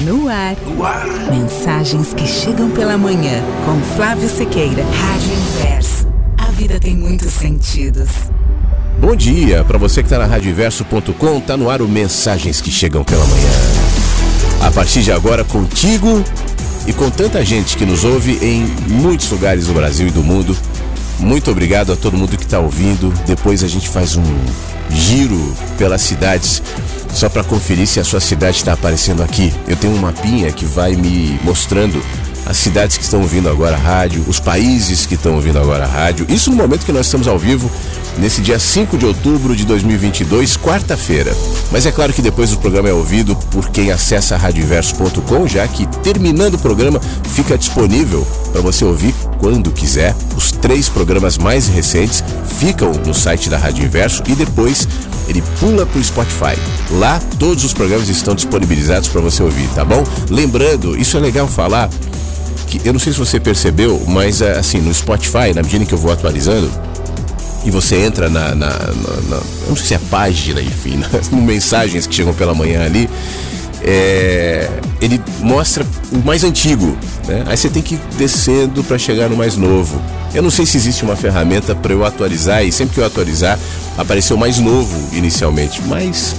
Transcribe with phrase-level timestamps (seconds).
[0.00, 0.56] No ar.
[0.64, 1.08] No ar.
[1.28, 3.42] Mensagens que chegam pela manhã.
[3.64, 4.84] Com Flávio Sequeira.
[4.84, 6.06] Rádio Inverso.
[6.38, 8.08] A vida tem muitos sentidos.
[9.00, 11.40] Bom dia para você que está na radioinverso.com.
[11.40, 13.50] Tá no ar o Mensagens que chegam pela manhã.
[14.62, 16.22] A partir de agora, contigo
[16.86, 20.56] e com tanta gente que nos ouve em muitos lugares do Brasil e do mundo.
[21.18, 23.12] Muito obrigado a todo mundo que está ouvindo.
[23.26, 24.22] Depois a gente faz um
[24.90, 26.62] giro pelas cidades
[27.12, 29.52] só para conferir se a sua cidade está aparecendo aqui.
[29.66, 32.02] Eu tenho um mapinha que vai me mostrando
[32.46, 35.86] as cidades que estão ouvindo agora a rádio, os países que estão ouvindo agora a
[35.86, 36.26] rádio.
[36.28, 37.70] Isso no momento que nós estamos ao vivo,
[38.18, 41.34] nesse dia 5 de outubro de 2022, quarta-feira.
[41.70, 45.86] Mas é claro que depois o programa é ouvido por quem acessa radioinverso.com, já que
[46.02, 47.00] terminando o programa
[47.32, 50.14] fica disponível para você ouvir quando quiser.
[50.36, 52.22] Os três programas mais recentes
[52.58, 54.88] ficam no site da Rádio Inverso e depois
[55.28, 56.58] ele pula para o Spotify.
[56.90, 60.02] Lá todos os programas estão disponibilizados para você ouvir, tá bom?
[60.30, 61.88] Lembrando, isso é legal falar
[62.66, 65.94] que eu não sei se você percebeu, mas é, assim, no Spotify, na medida que
[65.94, 66.70] eu vou atualizando,
[67.64, 72.06] e você entra na, na, na, na não sei se é página, enfim, nas mensagens
[72.06, 73.08] que chegam pela manhã ali,
[73.82, 74.68] é,
[75.00, 77.44] ele mostra o mais antigo, né?
[77.46, 80.00] Aí você tem que ir descendo para chegar no mais novo.
[80.34, 83.58] Eu não sei se existe uma ferramenta para eu atualizar e sempre que eu atualizar
[83.96, 86.34] apareceu mais novo inicialmente, mas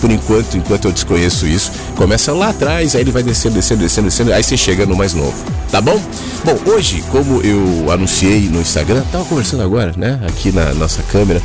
[0.00, 4.08] por enquanto, enquanto eu desconheço isso, começa lá atrás, aí ele vai descendo, descendo, descendo,
[4.08, 5.34] descendo, aí você chega no mais novo,
[5.70, 6.00] tá bom?
[6.44, 11.42] Bom, hoje, como eu anunciei no Instagram, tava conversando agora, né, aqui na nossa câmera,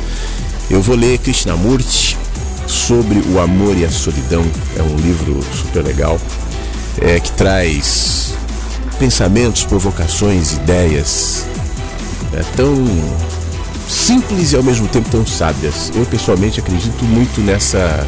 [0.70, 2.16] eu vou ler Krishnamurti
[2.66, 4.44] sobre o amor e a solidão.
[4.76, 6.20] É um livro super legal,
[7.00, 8.34] é, que traz
[8.98, 11.46] pensamentos, provocações, ideias
[12.32, 12.74] é, tão
[13.88, 15.92] simples e ao mesmo tempo tão sábias.
[15.94, 18.06] Eu pessoalmente acredito muito nessa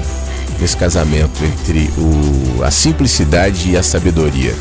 [0.61, 4.55] nesse casamento entre o, a simplicidade e a sabedoria.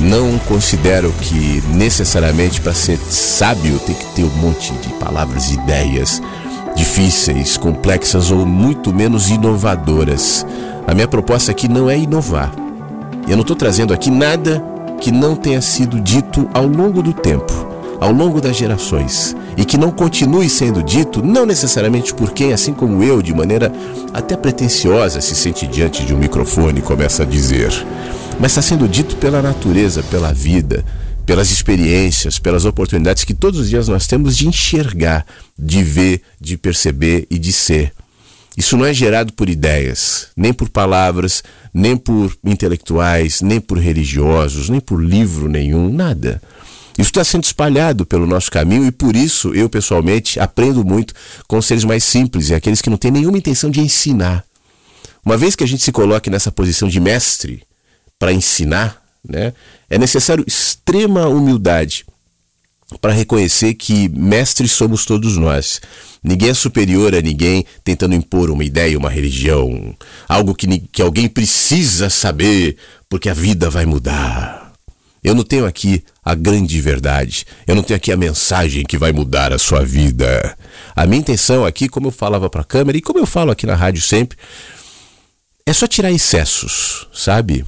[0.00, 5.54] Não considero que necessariamente para ser sábio tem que ter um monte de palavras e
[5.54, 6.20] ideias
[6.74, 10.44] difíceis, complexas ou muito menos inovadoras.
[10.86, 12.52] A minha proposta aqui não é inovar.
[13.28, 14.62] Eu não estou trazendo aqui nada
[15.00, 17.52] que não tenha sido dito ao longo do tempo,
[18.00, 22.72] ao longo das gerações e que não continue sendo dito, não necessariamente por quem, assim
[22.72, 23.72] como eu, de maneira
[24.12, 27.72] até pretensiosa, se sente diante de um microfone e começa a dizer,
[28.40, 30.84] mas está sendo dito pela natureza, pela vida,
[31.24, 35.24] pelas experiências, pelas oportunidades que todos os dias nós temos de enxergar,
[35.58, 37.92] de ver, de perceber e de ser.
[38.56, 44.68] Isso não é gerado por ideias, nem por palavras, nem por intelectuais, nem por religiosos,
[44.68, 46.40] nem por livro nenhum, nada.
[46.96, 51.12] Isso está sendo espalhado pelo nosso caminho e por isso eu pessoalmente aprendo muito
[51.48, 54.44] com os seres mais simples e aqueles que não têm nenhuma intenção de ensinar.
[55.24, 57.62] Uma vez que a gente se coloque nessa posição de mestre
[58.18, 59.52] para ensinar, né,
[59.90, 62.04] é necessário extrema humildade
[63.00, 65.80] para reconhecer que mestres somos todos nós.
[66.22, 69.94] Ninguém é superior a ninguém tentando impor uma ideia, uma religião,
[70.28, 72.76] algo que, que alguém precisa saber
[73.08, 74.63] porque a vida vai mudar.
[75.24, 77.46] Eu não tenho aqui a grande verdade.
[77.66, 80.54] Eu não tenho aqui a mensagem que vai mudar a sua vida.
[80.94, 83.66] A minha intenção aqui, como eu falava para a câmera e como eu falo aqui
[83.66, 84.36] na rádio sempre,
[85.64, 87.64] é só tirar excessos, sabe?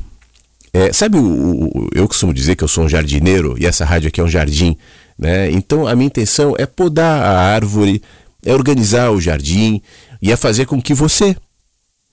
[0.70, 4.08] É, sabe, o, o, eu costumo dizer que eu sou um jardineiro e essa rádio
[4.08, 4.76] aqui é um jardim,
[5.18, 5.50] né?
[5.50, 8.02] Então a minha intenção é podar a árvore,
[8.44, 9.80] é organizar o jardim
[10.20, 11.34] e é fazer com que você,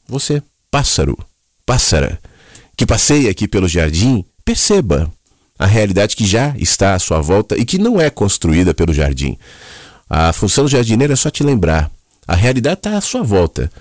[0.07, 1.17] você, pássaro,
[1.65, 2.17] pássara,
[2.77, 5.11] que passeia aqui pelo jardim, perceba
[5.57, 9.37] a realidade que já está à sua volta e que não é construída pelo jardim.
[10.09, 11.91] A função do jardineiro é só te lembrar:
[12.27, 13.71] a realidade está à sua volta.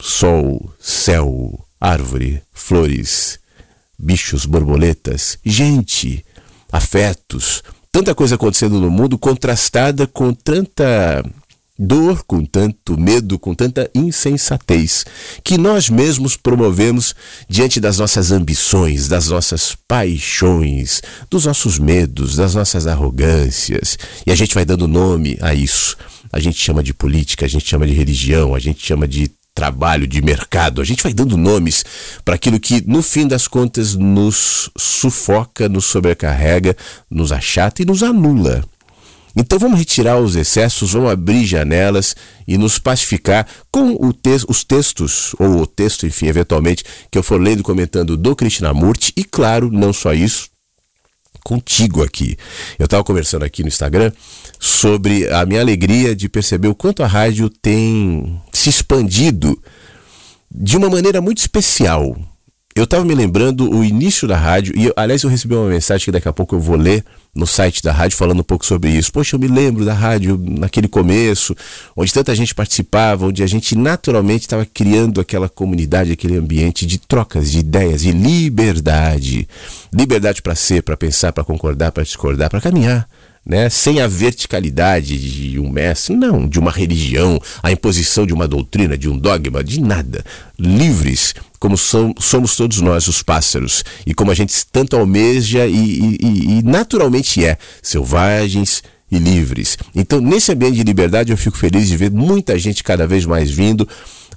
[0.00, 3.38] Sol, céu, árvore, flores,
[3.98, 6.24] bichos, borboletas, gente,
[6.70, 11.24] afetos, tanta coisa acontecendo no mundo contrastada com tanta
[11.78, 15.04] dor, com tanto medo, com tanta insensatez
[15.44, 17.14] que nós mesmos promovemos
[17.48, 23.96] diante das nossas ambições, das nossas paixões, dos nossos medos, das nossas arrogâncias.
[24.26, 25.96] E a gente vai dando nome a isso.
[26.32, 30.06] A gente chama de política, a gente chama de religião, a gente chama de trabalho,
[30.06, 30.80] de mercado.
[30.80, 31.84] A gente vai dando nomes
[32.24, 36.76] para aquilo que, no fim das contas, nos sufoca, nos sobrecarrega,
[37.10, 38.64] nos achata e nos anula.
[39.40, 45.32] Então vamos retirar os excessos, vamos abrir janelas e nos pacificar com te os textos,
[45.38, 49.92] ou o texto, enfim, eventualmente, que eu for lendo comentando do Krishnamurti, e claro, não
[49.92, 50.50] só isso,
[51.44, 52.36] contigo aqui.
[52.80, 54.10] Eu estava conversando aqui no Instagram
[54.58, 59.56] sobre a minha alegria de perceber o quanto a rádio tem se expandido
[60.52, 62.16] de uma maneira muito especial.
[62.78, 66.12] Eu estava me lembrando o início da rádio, e aliás eu recebi uma mensagem que
[66.12, 67.04] daqui a pouco eu vou ler
[67.34, 69.12] no site da rádio falando um pouco sobre isso.
[69.12, 71.56] Poxa, eu me lembro da rádio naquele começo,
[71.96, 76.98] onde tanta gente participava, onde a gente naturalmente estava criando aquela comunidade, aquele ambiente de
[76.98, 79.48] trocas de ideias e liberdade.
[79.92, 83.08] Liberdade para ser, para pensar, para concordar, para discordar, para caminhar
[83.48, 83.70] né?
[83.70, 88.98] sem a verticalidade de um mestre, não, de uma religião, a imposição de uma doutrina,
[88.98, 90.22] de um dogma, de nada.
[90.58, 96.58] Livres, como somos todos nós, os pássaros, e como a gente tanto almeja e, e,
[96.58, 99.78] e naturalmente é, selvagens, e livres.
[99.94, 103.50] Então, nesse ambiente de liberdade, eu fico feliz de ver muita gente cada vez mais
[103.50, 103.88] vindo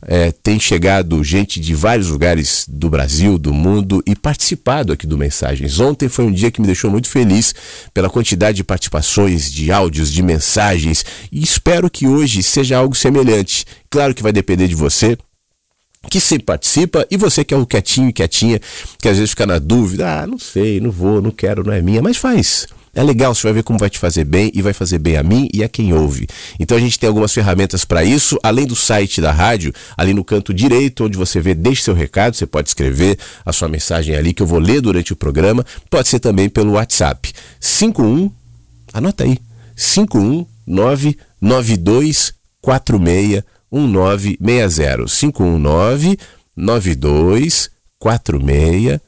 [0.04, 5.18] é, tem chegado gente de vários lugares do Brasil, do mundo e participado aqui do
[5.18, 5.80] Mensagens.
[5.80, 7.54] Ontem foi um dia que me deixou muito feliz
[7.94, 13.66] pela quantidade de participações, de áudios, de mensagens e espero que hoje seja algo semelhante.
[13.90, 15.18] Claro que vai depender de você,
[16.10, 18.60] que sempre participa, e você que é o quietinho e quietinha,
[19.00, 21.82] que às vezes fica na dúvida, ah, não sei, não vou, não quero, não é
[21.82, 22.68] minha, mas faz.
[22.94, 25.24] É legal, você vai ver como vai te fazer bem e vai fazer bem a
[25.24, 26.28] mim e a quem ouve.
[26.60, 30.26] Então a gente tem algumas ferramentas para isso, além do site da rádio, ali no
[30.26, 34.34] canto direito, onde você vê, deixe seu recado, você pode escrever a sua mensagem ali
[34.34, 35.66] que eu vou ler durante o programa.
[35.90, 37.32] Pode ser também pelo WhatsApp.
[37.62, 38.30] 51,
[38.94, 39.38] anota aí,
[39.76, 43.42] 519 9246
[43.72, 45.08] 1960.
[45.08, 46.20] 519
[46.58, 49.00] 9246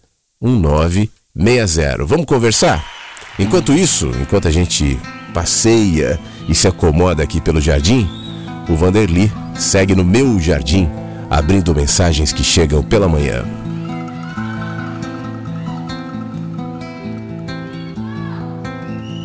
[0.41, 2.05] 1960.
[2.05, 2.92] Vamos conversar?
[3.39, 4.99] Enquanto isso, enquanto a gente
[5.33, 8.07] passeia e se acomoda aqui pelo jardim,
[8.69, 10.87] o Vanderly segue no meu jardim,
[11.29, 13.43] abrindo mensagens que chegam pela manhã.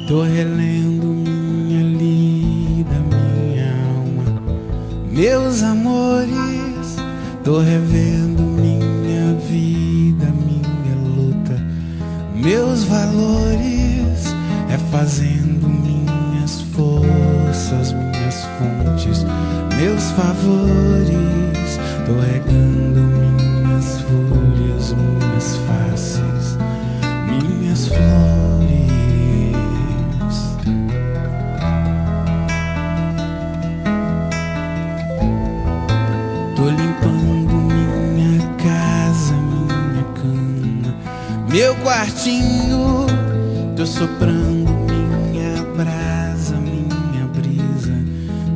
[0.09, 4.43] Tô relendo minha lida, minha alma,
[5.13, 6.97] meus amores,
[7.45, 11.63] tô revendo minha vida, minha luta,
[12.35, 13.68] meus valores
[14.77, 19.25] fazendo minhas forças, minhas fontes,
[19.77, 26.59] meus favores, tô regando minhas folhas, minhas faces,
[27.27, 28.09] minhas flores.
[36.57, 37.55] Tô limpando
[38.15, 40.95] minha casa, minha cama,
[41.49, 43.07] meu quartinho,
[43.77, 44.58] tô soprando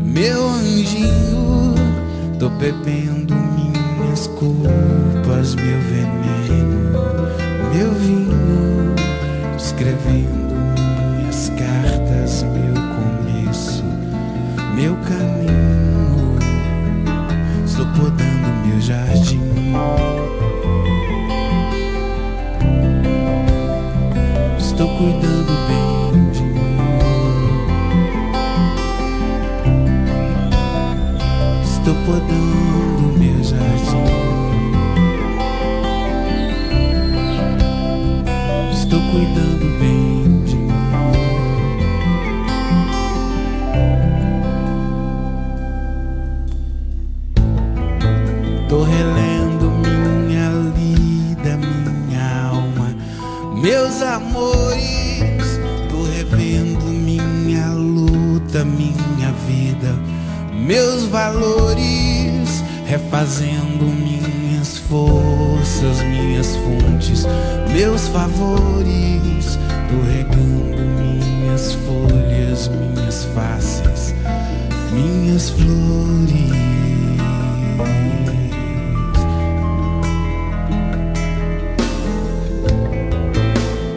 [0.04, 1.74] meu anjinho,
[2.38, 6.90] tô bebendo minhas culpas, meu veneno,
[7.72, 8.94] meu vinho,
[9.56, 10.54] escrevendo
[11.16, 13.84] minhas cartas, meu começo,
[14.74, 16.38] meu caminho,
[17.64, 19.40] estou podando meu jardim.
[24.58, 26.01] Estou cuidando bem
[31.92, 32.71] Estou podando
[60.72, 67.26] meus valores, refazendo minhas forças, minhas fontes,
[67.70, 69.58] meus favores,
[69.90, 74.14] tô regando minhas folhas, minhas faces,
[74.92, 76.52] minhas flores.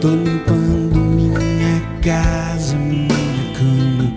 [0.02, 3.08] Tô limpando minha casa, minha
[3.54, 4.12] cama,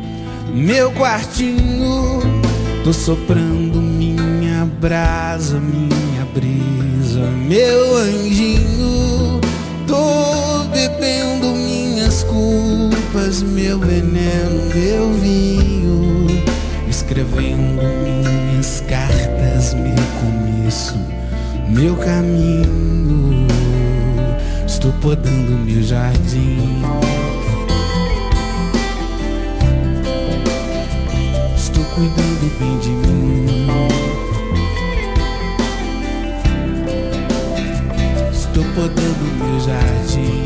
[0.54, 2.19] meu quartinho
[2.90, 9.40] Tô soprando minha brasa, minha brisa, meu anjinho.
[9.86, 16.26] Tô bebendo minhas culpas, meu veneno, meu vinho.
[16.90, 20.98] Escrevendo minhas cartas, meu começo,
[21.68, 23.46] meu caminho.
[24.66, 26.82] Estou podando meu jardim.
[32.60, 33.68] Bem de mim.
[38.32, 40.46] Estou podando meu jardim.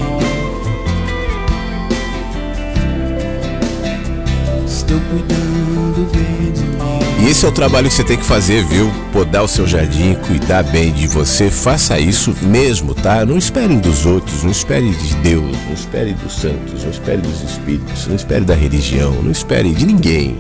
[4.65, 7.25] Estou cuidando bem de mim.
[7.25, 8.91] E esse é o trabalho que você tem que fazer, viu?
[9.11, 11.49] Podar o seu jardim, cuidar bem de você.
[11.49, 13.25] Faça isso mesmo, tá?
[13.25, 17.41] Não espere dos outros, não espere de Deus, não espere dos santos, não espere dos
[17.41, 20.37] espíritos, não espere da religião, não espere de ninguém.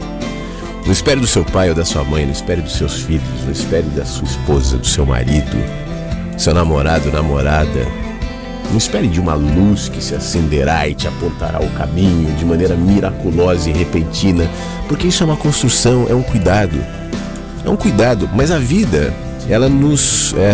[0.85, 3.51] Não espere do seu pai ou da sua mãe, não espere dos seus filhos, não
[3.51, 5.57] espere da sua esposa, do seu marido,
[6.37, 7.87] seu namorado, namorada.
[8.69, 12.75] Não espere de uma luz que se acenderá e te apontará o caminho de maneira
[12.75, 14.49] miraculosa e repentina,
[14.89, 16.83] porque isso é uma construção, é um cuidado.
[17.65, 19.13] É um cuidado, mas a vida,
[19.47, 20.53] ela nos é,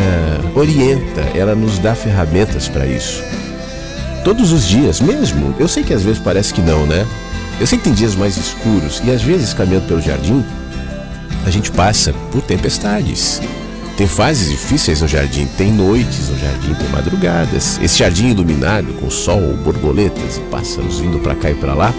[0.56, 3.24] orienta, ela nos dá ferramentas para isso.
[4.24, 5.56] Todos os dias, mesmo.
[5.58, 7.08] Eu sei que às vezes parece que não, né?
[7.60, 10.46] Eu sei que tem dias mais escuros e às vezes caminhando pelo jardim,
[11.46, 13.42] a gente passa por tempestades.
[13.98, 17.78] Tem fases difíceis no jardim, tem noites no jardim, tem madrugadas.
[17.82, 21.94] Esse jardim iluminado com sol, borboletas e pássaros vindo para cá e para lá,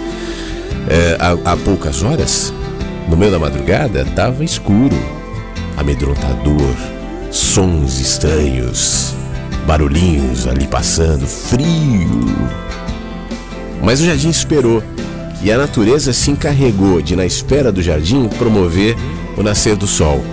[0.89, 2.51] é, há, há poucas horas,
[3.07, 4.97] no meio da madrugada, estava escuro,
[5.77, 6.75] amedrontador,
[7.29, 9.13] sons estranhos,
[9.67, 12.49] barulhinhos ali passando, frio.
[13.83, 14.83] Mas o jardim esperou
[15.43, 18.95] e a natureza se encarregou de, na espera do jardim, promover
[19.37, 20.23] o nascer do sol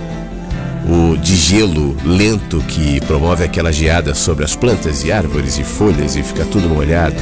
[0.89, 6.15] o de gelo lento que promove aquela geada sobre as plantas e árvores e folhas
[6.15, 7.15] e fica tudo molhado,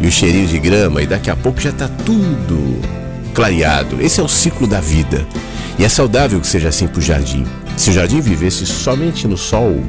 [0.00, 2.80] e o cheirinho de grama, e daqui a pouco já está tudo
[3.34, 4.00] clareado.
[4.00, 5.26] Esse é o ciclo da vida.
[5.78, 7.44] E é saudável que seja assim para o jardim.
[7.76, 9.82] Se o jardim vivesse somente no sol,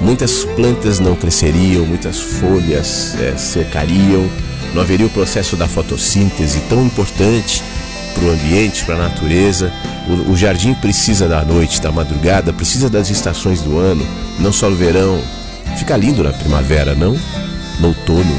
[0.00, 4.28] muitas plantas não cresceriam, muitas folhas é, secariam,
[4.76, 7.64] não haveria o processo da fotossíntese tão importante
[8.14, 9.72] para o ambiente, para a natureza.
[10.06, 14.06] O, o, jardim precisa da noite, da madrugada, precisa das estações do ano,
[14.38, 15.18] não só no verão.
[15.78, 17.16] Fica lindo na primavera, não?
[17.80, 18.38] No outono.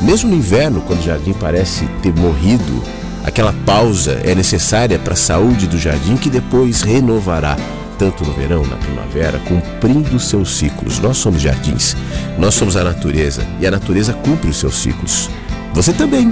[0.00, 2.82] Mesmo no inverno, quando o jardim parece ter morrido,
[3.22, 7.58] aquela pausa é necessária para a saúde do jardim que depois renovará,
[7.98, 10.98] tanto no verão, na primavera, cumprindo seus ciclos.
[10.98, 11.94] Nós somos jardins,
[12.38, 15.28] nós somos a natureza e a natureza cumpre os seus ciclos.
[15.74, 16.30] Você também.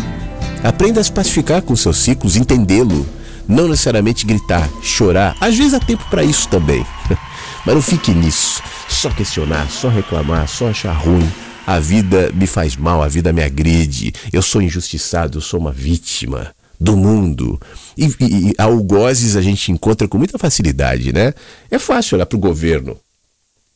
[0.62, 3.04] Aprenda a se pacificar com seus ciclos, entendê-lo.
[3.48, 5.36] Não necessariamente gritar, chorar.
[5.40, 6.86] Às vezes há tempo para isso também.
[7.66, 8.62] Mas não fique nisso.
[8.88, 11.28] Só questionar, só reclamar, só achar ruim.
[11.66, 14.12] A vida me faz mal, a vida me agride.
[14.32, 17.60] Eu sou injustiçado, eu sou uma vítima do mundo.
[17.96, 21.34] E, e, e algozes a gente encontra com muita facilidade, né?
[21.68, 22.96] É fácil olhar para o governo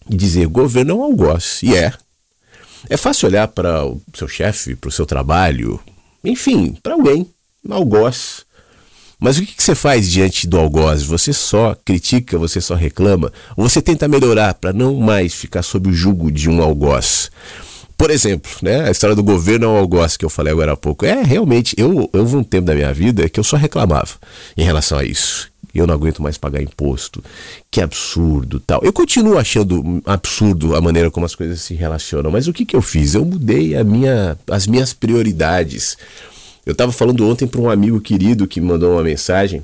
[0.09, 1.61] e dizer: o governo é um algoz.
[1.63, 1.93] E é.
[2.89, 5.81] É fácil olhar para o seu chefe, para o seu trabalho,
[6.25, 7.27] enfim, para alguém,
[7.65, 8.45] um algoz.
[9.19, 11.03] Mas o que, você faz diante do algoz?
[11.03, 15.89] Você só critica, você só reclama, ou você tenta melhorar para não mais ficar sob
[15.89, 17.31] o jugo de um algoz?
[17.97, 20.77] Por exemplo, né, a história do governo é um algoz que eu falei agora há
[20.77, 21.07] pouco.
[21.07, 24.17] É, realmente, eu, eu houve um tempo da minha vida que eu só reclamava
[24.55, 25.51] em relação a isso.
[25.79, 27.23] Eu não aguento mais pagar imposto.
[27.71, 28.81] Que absurdo, tal.
[28.83, 32.77] Eu continuo achando absurdo a maneira como as coisas se relacionam, mas o que, que
[32.77, 33.15] eu fiz?
[33.15, 35.97] Eu mudei a minha, as minhas prioridades.
[36.65, 39.63] Eu estava falando ontem para um amigo querido que me mandou uma mensagem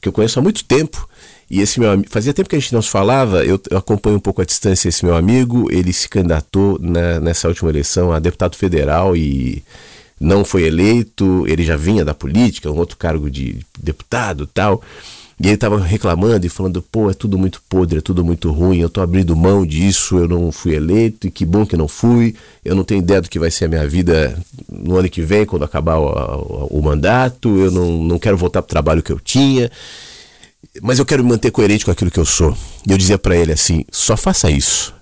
[0.00, 1.08] que eu conheço há muito tempo.
[1.50, 4.16] E esse meu amigo, fazia tempo que a gente não se falava, eu, eu acompanho
[4.16, 8.18] um pouco à distância esse meu amigo, ele se candidatou na, nessa última eleição a
[8.18, 9.62] deputado federal e
[10.20, 14.82] não foi eleito, ele já vinha da política, um outro cargo de deputado tal.
[15.40, 18.78] E ele estava reclamando e falando: pô, é tudo muito podre, é tudo muito ruim,
[18.78, 22.34] eu estou abrindo mão disso, eu não fui eleito, e que bom que não fui,
[22.64, 24.36] eu não tenho ideia do que vai ser a minha vida
[24.68, 28.62] no ano que vem, quando acabar o, o, o mandato, eu não, não quero voltar
[28.62, 29.70] para o trabalho que eu tinha,
[30.82, 32.56] mas eu quero me manter coerente com aquilo que eu sou.
[32.84, 34.97] E eu dizia para ele assim: só faça isso.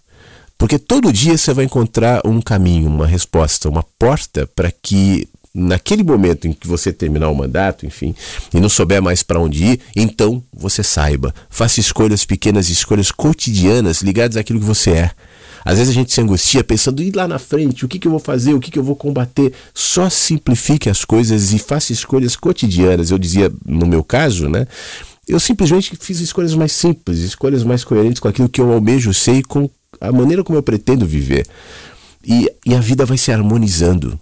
[0.58, 6.02] Porque todo dia você vai encontrar um caminho, uma resposta, uma porta para que naquele
[6.02, 8.14] momento em que você terminar o mandato, enfim,
[8.52, 11.34] e não souber mais para onde ir, então você saiba.
[11.48, 15.10] Faça escolhas pequenas, escolhas cotidianas ligadas àquilo que você é.
[15.64, 18.10] Às vezes a gente se angustia pensando, ir lá na frente, o que, que eu
[18.12, 19.52] vou fazer, o que, que eu vou combater.
[19.74, 23.10] Só simplifique as coisas e faça escolhas cotidianas.
[23.10, 24.68] Eu dizia, no meu caso, né?
[25.26, 29.38] Eu simplesmente fiz escolhas mais simples, escolhas mais coerentes com aquilo que eu almejo ser
[29.38, 29.68] e com
[30.00, 31.46] a maneira como eu pretendo viver.
[32.24, 34.18] E, e a vida vai se harmonizando.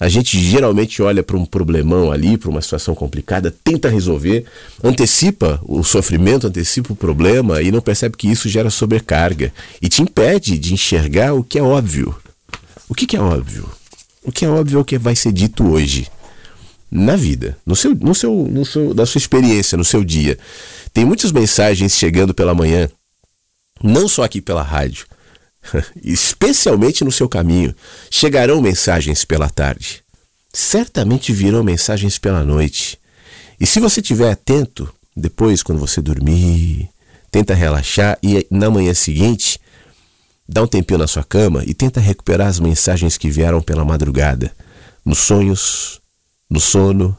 [0.00, 4.44] A gente geralmente olha para um problemão ali, para uma situação complicada, tenta resolver,
[4.82, 10.00] antecipa o sofrimento, antecipa o problema e não percebe que isso gera sobrecarga e te
[10.00, 12.14] impede de enxergar o que é óbvio.
[12.88, 13.68] O que, que é óbvio?
[14.22, 16.08] O que é óbvio é o que vai ser dito hoje
[16.90, 20.38] na vida, no seu, no seu, no seu, na sua experiência, no seu dia.
[20.92, 22.88] Tem muitas mensagens chegando pela manhã,
[23.82, 25.06] não só aqui pela rádio,
[26.02, 27.74] especialmente no seu caminho,
[28.10, 30.02] chegarão mensagens pela tarde.
[30.52, 32.98] Certamente virão mensagens pela noite.
[33.60, 36.88] E se você estiver atento, depois, quando você dormir,
[37.30, 39.60] tenta relaxar e na manhã seguinte,
[40.48, 44.52] dá um tempinho na sua cama e tenta recuperar as mensagens que vieram pela madrugada,
[45.04, 46.00] nos sonhos,
[46.48, 47.16] no sono,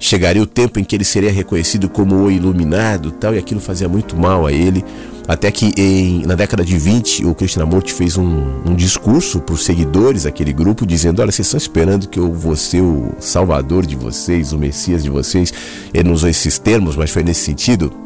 [0.00, 3.88] chegaria o tempo em que ele seria reconhecido como o iluminado tal, e aquilo fazia
[3.88, 4.84] muito mal a ele.
[5.28, 9.64] Até que em, na década de 20 o Krishnamurti fez um, um discurso para os
[9.64, 13.94] seguidores daquele grupo, dizendo: Olha, vocês estão esperando que eu vou ser o salvador de
[13.94, 15.54] vocês, o Messias de vocês.
[15.94, 18.03] Ele não usou esses termos, mas foi nesse sentido.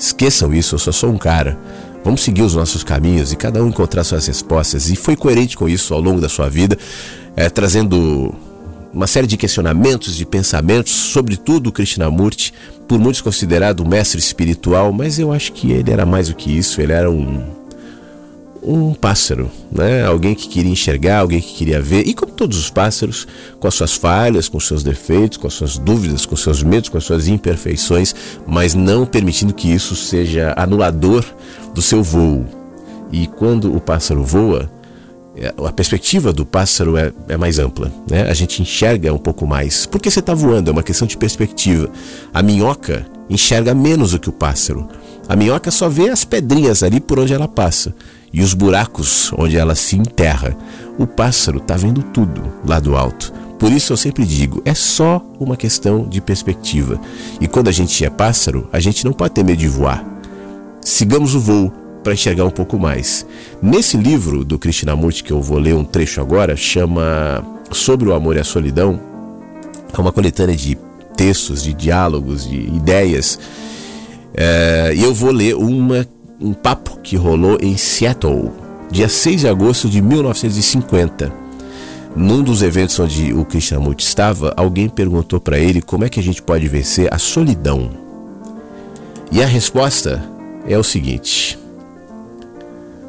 [0.00, 1.58] Esqueçam isso, eu só sou um cara.
[2.02, 4.88] Vamos seguir os nossos caminhos e cada um encontrar suas respostas.
[4.88, 6.78] E foi coerente com isso ao longo da sua vida,
[7.36, 8.34] é, trazendo
[8.94, 12.54] uma série de questionamentos, de pensamentos, sobretudo o Krishnamurti,
[12.88, 16.50] por muitos considerado um mestre espiritual, mas eu acho que ele era mais do que
[16.50, 17.59] isso, ele era um
[18.62, 20.04] um pássaro, né?
[20.04, 23.26] Alguém que queria enxergar, alguém que queria ver, e como todos os pássaros,
[23.58, 26.98] com as suas falhas, com seus defeitos, com as suas dúvidas, com seus medos, com
[26.98, 28.14] as suas imperfeições,
[28.46, 31.24] mas não permitindo que isso seja anulador
[31.74, 32.44] do seu voo.
[33.10, 34.70] E quando o pássaro voa,
[35.36, 38.28] é, a perspectiva do pássaro é, é mais ampla, né?
[38.28, 39.86] A gente enxerga um pouco mais.
[39.86, 41.90] Porque você está voando, é uma questão de perspectiva.
[42.32, 44.88] A minhoca enxerga menos do que o pássaro.
[45.28, 47.94] A minhoca só vê as pedrinhas ali por onde ela passa
[48.32, 50.56] e os buracos onde ela se enterra.
[50.98, 53.32] O pássaro está vendo tudo lá do alto.
[53.58, 57.00] Por isso eu sempre digo, é só uma questão de perspectiva.
[57.40, 60.04] E quando a gente é pássaro, a gente não pode ter medo de voar.
[60.80, 63.26] Sigamos o voo, para enxergar um pouco mais.
[63.62, 68.36] Nesse livro do Krishnamurti, que eu vou ler um trecho agora, chama Sobre o Amor
[68.36, 69.00] e a Solidão.
[69.96, 70.78] É uma coletânea de
[71.16, 73.38] textos, de diálogos, de ideias.
[74.34, 76.06] É, e eu vou ler uma,
[76.40, 78.50] um papo que rolou em Seattle,
[78.90, 81.30] dia 6 de agosto de 1950.
[82.16, 86.22] Num dos eventos onde o Krishnamurti estava, alguém perguntou para ele como é que a
[86.22, 87.90] gente pode vencer a solidão.
[89.30, 90.24] E a resposta
[90.66, 91.58] é o seguinte: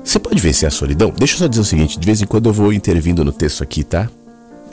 [0.04, 1.12] você pode vencer a solidão?
[1.18, 3.64] Deixa eu só dizer o seguinte: de vez em quando eu vou intervindo no texto
[3.64, 4.08] aqui, tá?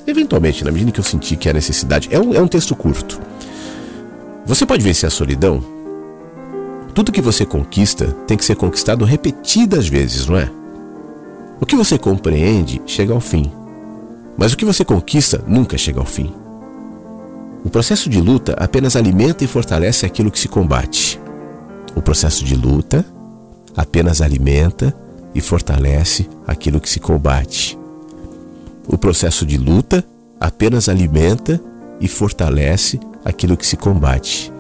[0.07, 2.09] Eventualmente, na medida que eu senti que é necessidade.
[2.11, 3.21] É um, é um texto curto.
[4.44, 5.77] Você pode vencer a solidão?
[6.98, 10.50] Tudo que você conquista tem que ser conquistado repetidas vezes, não é?
[11.61, 13.52] O que você compreende chega ao fim.
[14.37, 16.34] Mas o que você conquista nunca chega ao fim.
[17.64, 21.20] O processo de luta apenas alimenta e fortalece aquilo que se combate.
[21.94, 23.06] O processo de luta
[23.76, 24.92] apenas alimenta
[25.32, 27.78] e fortalece aquilo que se combate.
[28.88, 30.04] O processo de luta
[30.40, 31.61] apenas alimenta
[32.00, 34.52] e fortalece aquilo que se combate.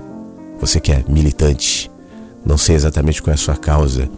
[0.60, 1.90] Você que é militante,
[2.48, 4.08] não sei exatamente qual é a sua causa,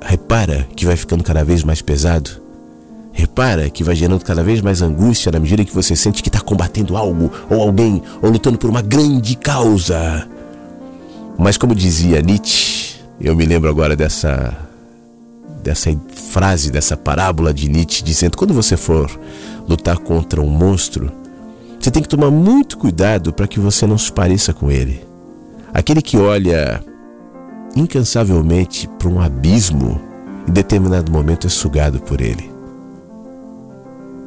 [0.00, 2.30] repara que vai ficando cada vez mais pesado.
[3.12, 6.40] Repara que vai gerando cada vez mais angústia na medida que você sente que está
[6.40, 10.26] combatendo algo, ou alguém, ou lutando por uma grande causa.
[11.36, 14.56] Mas, como dizia Nietzsche, eu me lembro agora dessa
[15.62, 15.90] dessa
[16.30, 19.10] frase, dessa parábola de Nietzsche, dizendo: quando você for
[19.68, 21.10] lutar contra um monstro,
[21.80, 25.04] você tem que tomar muito cuidado para que você não se pareça com ele.
[25.72, 26.82] Aquele que olha
[27.76, 30.00] incansavelmente para um abismo,
[30.48, 32.52] em determinado momento é sugado por ele.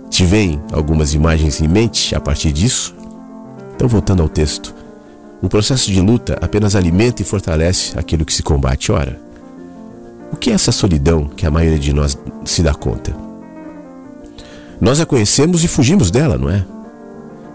[0.10, 2.96] Te vem algumas imagens em mente a partir disso?
[3.76, 4.74] Então, voltando ao texto.
[5.42, 8.92] O processo de luta apenas alimenta e fortalece aquilo que se combate.
[8.92, 9.20] Ora,
[10.32, 13.16] o que é essa solidão que a maioria de nós se dá conta?
[14.82, 16.66] Nós a conhecemos e fugimos dela, não é?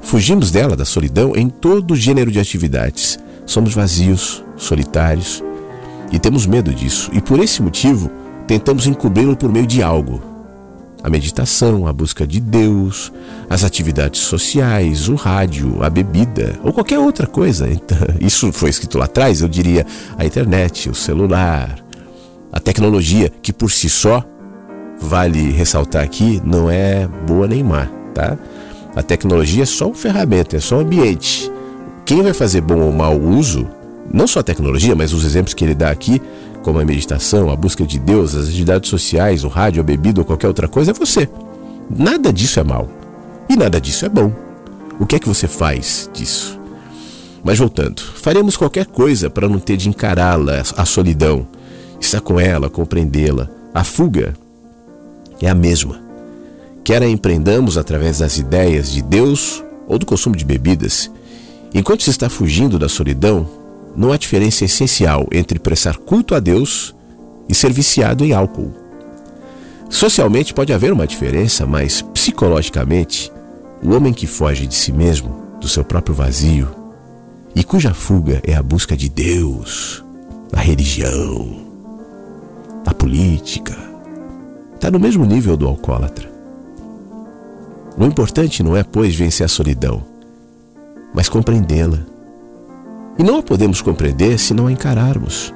[0.00, 3.18] Fugimos dela, da solidão, em todo gênero de atividades.
[3.44, 5.42] Somos vazios, solitários
[6.12, 7.10] e temos medo disso.
[7.12, 8.10] E por esse motivo,
[8.46, 10.22] tentamos encobri-lo por meio de algo.
[11.02, 13.12] A meditação, a busca de Deus,
[13.50, 17.68] as atividades sociais, o rádio, a bebida ou qualquer outra coisa.
[17.68, 19.84] Então, isso foi escrito lá atrás, eu diria
[20.16, 21.82] a internet, o celular,
[22.52, 24.24] a tecnologia, que por si só,
[25.00, 28.38] vale ressaltar aqui, não é boa nem má, tá?
[28.94, 31.50] A tecnologia é só uma ferramenta, é só um ambiente.
[32.04, 33.66] Quem vai fazer bom ou mau uso,
[34.12, 36.20] não só a tecnologia, mas os exemplos que ele dá aqui,
[36.62, 40.24] como a meditação, a busca de Deus, as atividades sociais, o rádio, a bebida ou
[40.24, 41.28] qualquer outra coisa, é você.
[41.90, 42.88] Nada disso é mal.
[43.48, 44.32] E nada disso é bom.
[45.00, 46.58] O que é que você faz disso?
[47.42, 51.46] Mas voltando, faremos qualquer coisa para não ter de encará-la, a solidão,
[52.00, 53.48] estar com ela, compreendê-la.
[53.74, 54.34] A fuga
[55.40, 56.00] é a mesma.
[56.84, 61.10] Quer a empreendamos através das ideias de Deus ou do consumo de bebidas,
[61.74, 63.48] enquanto se está fugindo da solidão,
[63.96, 66.94] não há diferença essencial entre prestar culto a Deus
[67.48, 68.72] e ser viciado em álcool.
[69.90, 73.30] Socialmente pode haver uma diferença, mas psicologicamente,
[73.82, 76.68] o homem que foge de si mesmo, do seu próprio vazio,
[77.54, 80.02] e cuja fuga é a busca de Deus,
[80.52, 81.66] a religião,
[82.86, 83.76] a política,
[84.74, 86.30] está no mesmo nível do alcoólatra.
[87.96, 90.02] O importante não é, pois, vencer a solidão,
[91.12, 92.11] mas compreendê-la.
[93.18, 95.52] E não a podemos compreender se não a encararmos,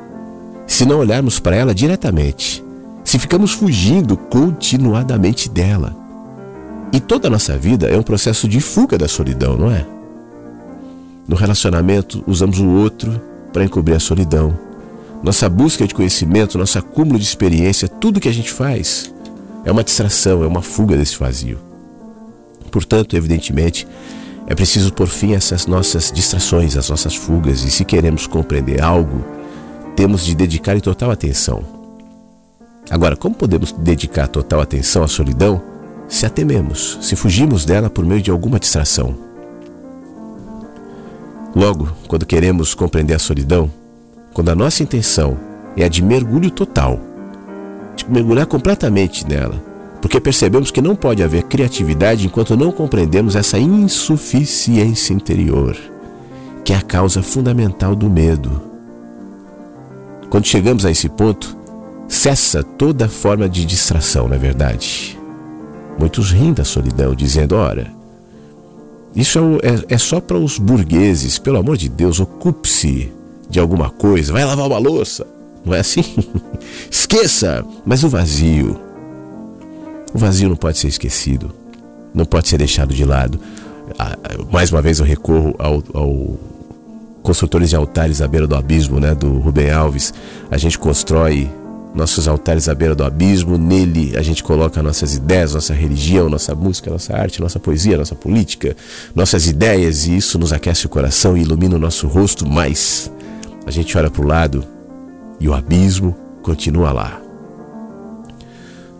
[0.66, 2.62] se não olharmos para ela diretamente,
[3.04, 5.96] se ficamos fugindo continuadamente dela.
[6.92, 9.86] E toda a nossa vida é um processo de fuga da solidão, não é?
[11.26, 13.20] No relacionamento, usamos o outro
[13.52, 14.56] para encobrir a solidão.
[15.22, 19.12] Nossa busca de conhecimento, nosso acúmulo de experiência, tudo que a gente faz
[19.64, 21.58] é uma distração, é uma fuga desse vazio.
[22.70, 23.86] Portanto, evidentemente,
[24.46, 29.24] é preciso por fim essas nossas distrações, as nossas fugas, e se queremos compreender algo,
[29.96, 31.64] temos de dedicar total atenção.
[32.88, 35.61] Agora, como podemos dedicar total atenção à solidão
[36.09, 39.16] se a tememos, se fugimos dela por meio de alguma distração?
[41.54, 43.68] Logo, quando queremos compreender a solidão,
[44.32, 45.37] quando a nossa intenção
[45.76, 47.00] é a de mergulho total,
[47.96, 49.61] de mergulhar completamente nela,
[50.00, 55.76] porque percebemos que não pode haver criatividade enquanto não compreendemos essa insuficiência interior,
[56.64, 58.62] que é a causa fundamental do medo.
[60.28, 61.56] Quando chegamos a esse ponto,
[62.09, 65.18] cessa toda forma de distração, na é verdade.
[65.98, 67.90] Muitos riem da solidão, dizendo: ora,
[69.14, 73.12] isso é, é, é só para os burgueses, pelo amor de Deus, ocupe-se
[73.48, 75.26] de alguma coisa, vai lavar uma louça.
[75.64, 76.04] Não é assim?
[76.90, 78.78] Esqueça, mas o vazio,
[80.16, 81.52] o vazio não pode ser esquecido,
[82.14, 83.38] não pode ser deixado de lado.
[84.50, 86.40] Mais uma vez eu recorro ao, ao
[87.22, 90.14] construtores de altares à beira do abismo, né, do Rubem Alves.
[90.50, 91.50] A gente constrói
[91.94, 96.55] nossos altares à beira do abismo, nele a gente coloca nossas ideias, nossa religião, nossa
[96.55, 98.74] música, nossa arte, nossa poesia, nossa política,
[99.14, 103.12] nossas ideias, e isso nos aquece o coração e ilumina o nosso rosto, mas
[103.66, 104.64] a gente olha para o lado
[105.38, 107.25] e o abismo continua lá.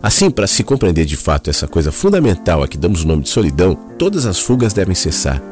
[0.07, 3.29] Assim, para se compreender de fato essa coisa fundamental a que damos o nome de
[3.29, 5.43] solidão, todas as fugas devem cessar.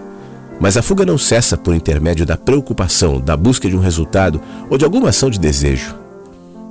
[0.61, 4.77] Mas a fuga não cessa por intermédio da preocupação, da busca de um resultado ou
[4.77, 5.93] de alguma ação de desejo.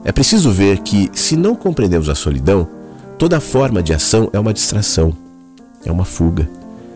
[0.02, 2.66] É preciso ver que, se não compreendemos a solidão,
[3.18, 5.14] toda forma de ação é uma distração,
[5.84, 6.48] é uma fuga,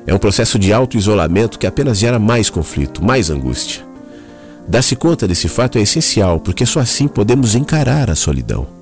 [0.06, 3.84] é um processo de auto-isolamento que apenas gera mais conflito, mais angústia.
[4.66, 8.77] Dar-se conta desse fato é essencial, porque só assim podemos encarar a solidão.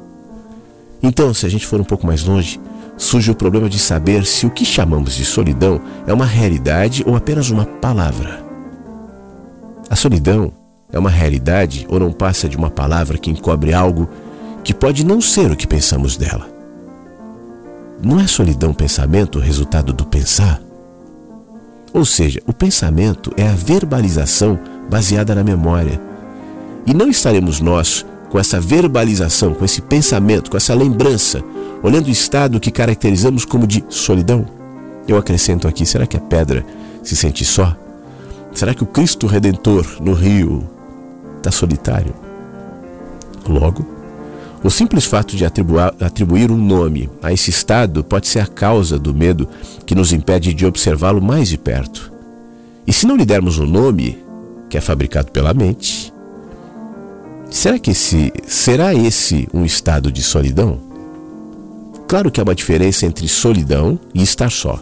[1.02, 2.60] Então, se a gente for um pouco mais longe,
[2.96, 7.16] surge o problema de saber se o que chamamos de solidão é uma realidade ou
[7.16, 8.44] apenas uma palavra.
[9.88, 10.52] A solidão
[10.92, 14.08] é uma realidade ou não passa de uma palavra que encobre algo
[14.64, 16.48] que pode não ser o que pensamos dela.
[18.02, 20.60] Não é solidão pensamento o resultado do pensar?
[21.92, 24.58] Ou seja, o pensamento é a verbalização
[24.90, 26.00] baseada na memória.
[26.84, 31.42] E não estaremos nós com essa verbalização, com esse pensamento, com essa lembrança,
[31.82, 34.46] olhando o estado que caracterizamos como de solidão?
[35.06, 36.64] Eu acrescento aqui: será que a pedra
[37.02, 37.76] se sente só?
[38.54, 40.68] Será que o Cristo Redentor no rio
[41.38, 42.14] está solitário?
[43.46, 43.86] Logo,
[44.66, 49.14] O simples fato de atribuir um nome a esse estado pode ser a causa do
[49.14, 49.48] medo
[49.86, 52.12] que nos impede de observá-lo mais de perto.
[52.84, 54.18] E se não lhe dermos um nome,
[54.68, 56.12] que é fabricado pela mente,
[57.50, 60.80] será que esse, será esse um estado de solidão?
[62.08, 64.80] Claro que há uma diferença entre solidão e estar só.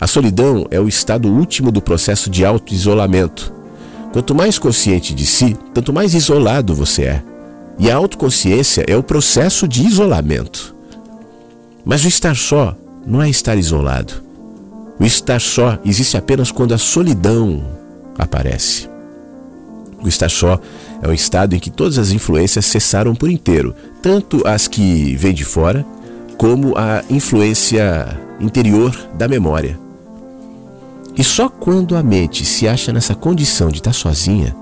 [0.00, 3.52] A solidão é o estado último do processo de auto-isolamento.
[4.12, 7.22] Quanto mais consciente de si, tanto mais isolado você é.
[7.78, 10.74] E a autoconsciência é o processo de isolamento.
[11.84, 12.76] Mas o estar só
[13.06, 14.22] não é estar isolado.
[15.00, 17.64] O estar só existe apenas quando a solidão
[18.18, 18.88] aparece.
[20.02, 20.60] O estar só
[21.02, 25.34] é um estado em que todas as influências cessaram por inteiro, tanto as que vêm
[25.34, 25.84] de fora,
[26.38, 29.78] como a influência interior da memória.
[31.16, 34.54] E só quando a mente se acha nessa condição de estar sozinha,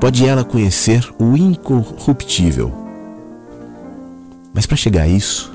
[0.00, 2.72] pode ela conhecer o incorruptível.
[4.54, 5.52] Mas para chegar a isso,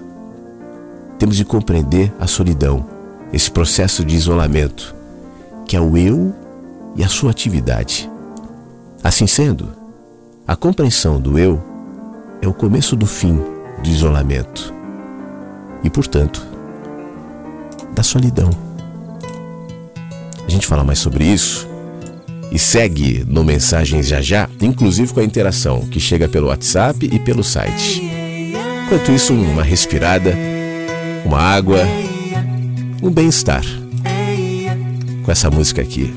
[1.18, 2.86] temos de compreender a solidão,
[3.32, 4.94] esse processo de isolamento,
[5.66, 6.36] que é o eu
[6.96, 8.10] e a sua atividade.
[9.02, 9.79] Assim sendo,
[10.50, 11.62] a compreensão do eu
[12.42, 13.40] é o começo do fim
[13.84, 14.74] do isolamento
[15.84, 16.44] e, portanto,
[17.94, 18.50] da solidão.
[20.44, 21.70] A gente fala mais sobre isso
[22.52, 27.20] e segue no Mensagens Já Já, inclusive com a interação que chega pelo WhatsApp e
[27.20, 28.02] pelo site.
[28.88, 30.36] Enquanto isso, uma respirada,
[31.24, 31.82] uma água,
[33.04, 33.64] um bem-estar.
[35.24, 36.12] Com essa música aqui.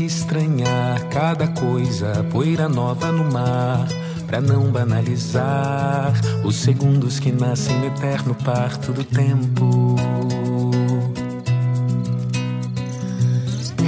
[0.00, 3.86] Estranhar cada coisa, poeira nova no mar.
[4.26, 9.96] Pra não banalizar os segundos que nascem no eterno parto do tempo.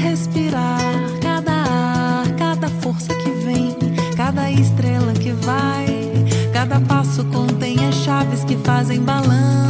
[0.02, 0.78] respirar
[1.22, 3.74] cada ar, cada força que vem,
[4.16, 5.86] cada estrela que vai,
[6.52, 9.61] cada passo contém as chaves que fazem balão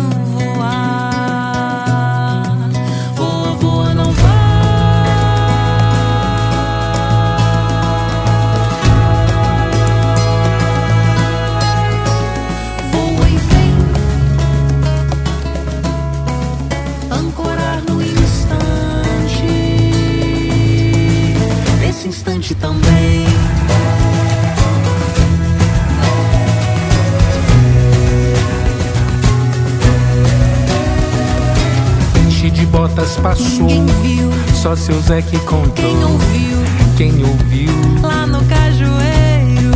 [33.16, 35.72] passou, Ninguém viu, só seu Zé que contou.
[35.75, 36.59] quem ouviu
[36.96, 37.72] Quem ouviu
[38.03, 39.72] lá no cajueiro.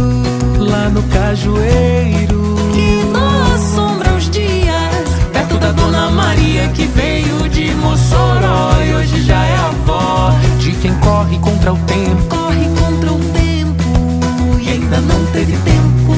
[0.59, 2.57] lá no cajueiro.
[2.72, 5.09] Que não assombra os dias.
[5.33, 10.92] Perto da Dona Maria que veio de Mossoró e hoje já é avó de quem
[10.99, 12.22] corre contra o tempo.
[12.29, 16.16] Corre contra o tempo e ainda não teve tempo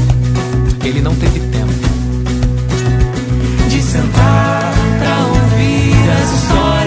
[0.84, 1.68] Ele não teve tempo
[3.68, 6.77] de sentar pra ouvir as histórias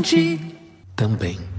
[0.00, 0.40] Instante.
[0.96, 1.49] também.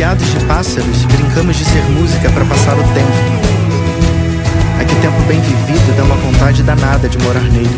[0.00, 3.12] Anuviados de pássaros, brincamos de ser música para passar o tempo.
[4.80, 7.68] Aqui tempo bem vivido dá uma vontade danada de morar nele.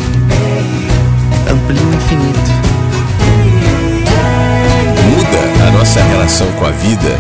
[1.51, 2.51] Amplia o infinito.
[5.11, 7.11] Muda a nossa relação com a vida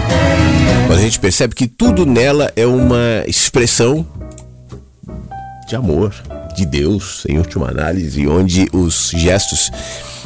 [0.86, 4.06] quando a gente percebe que tudo nela é uma expressão
[5.66, 6.14] de amor,
[6.54, 9.68] de Deus, em última análise, onde os gestos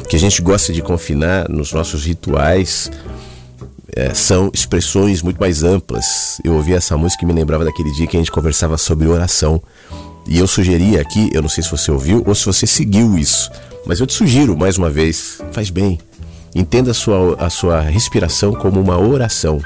[0.07, 2.91] que a gente gosta de confinar nos nossos rituais
[3.97, 6.39] é, são expressões muito mais amplas.
[6.43, 9.59] Eu ouvi essa música e me lembrava daquele dia que a gente conversava sobre oração.
[10.27, 13.49] E eu sugeri aqui, eu não sei se você ouviu ou se você seguiu isso,
[13.87, 15.97] mas eu te sugiro mais uma vez, faz bem.
[16.53, 19.59] Entenda a sua, a sua respiração como uma oração.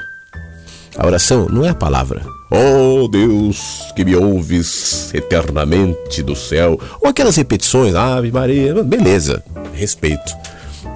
[0.96, 2.24] A oração não é a palavra.
[2.50, 6.80] Oh Deus, que me ouves eternamente do céu.
[7.02, 9.42] Ou aquelas repetições, Ave Maria, beleza,
[9.74, 10.32] respeito.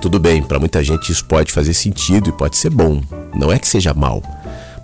[0.00, 3.00] Tudo bem, para muita gente isso pode fazer sentido e pode ser bom.
[3.34, 4.22] Não é que seja mal.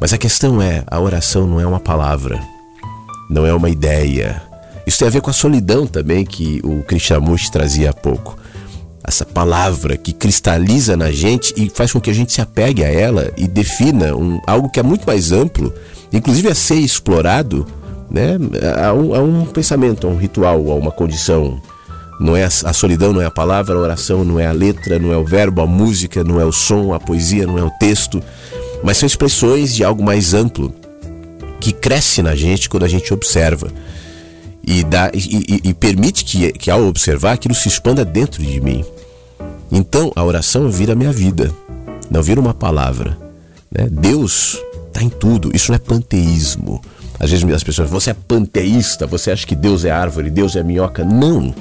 [0.01, 2.41] Mas a questão é: a oração não é uma palavra,
[3.31, 4.43] não é uma ideia.
[4.87, 8.37] Isso tem a ver com a solidão também que o Krishnamurti trazia há pouco.
[9.05, 12.89] Essa palavra que cristaliza na gente e faz com que a gente se apegue a
[12.89, 15.73] ela e defina um, algo que é muito mais amplo,
[16.13, 17.67] inclusive a ser explorado,
[18.11, 18.39] né?
[18.85, 21.61] a, um, a um pensamento, a um ritual, a uma condição.
[22.23, 25.13] Não é a, solidão, não é a palavra, a oração não é a letra, não
[25.13, 28.23] é o verbo, a música, não é o som, a poesia, não é o texto
[28.83, 30.75] mas são expressões de algo mais amplo
[31.61, 33.71] que cresce na gente quando a gente observa
[34.67, 38.61] e, dá, e, e, e permite que, que, ao observar, aquilo se expanda dentro de
[38.61, 38.85] mim.
[39.71, 41.53] Então, a oração vira minha vida,
[42.11, 43.17] não vira uma palavra.
[43.71, 43.89] Né?
[43.91, 44.59] Deus
[44.89, 46.81] está em tudo, isso não é panteísmo.
[47.19, 50.63] Às vezes as pessoas, você é panteísta, você acha que Deus é árvore, Deus é
[50.63, 51.05] minhoca.
[51.05, 51.55] Não!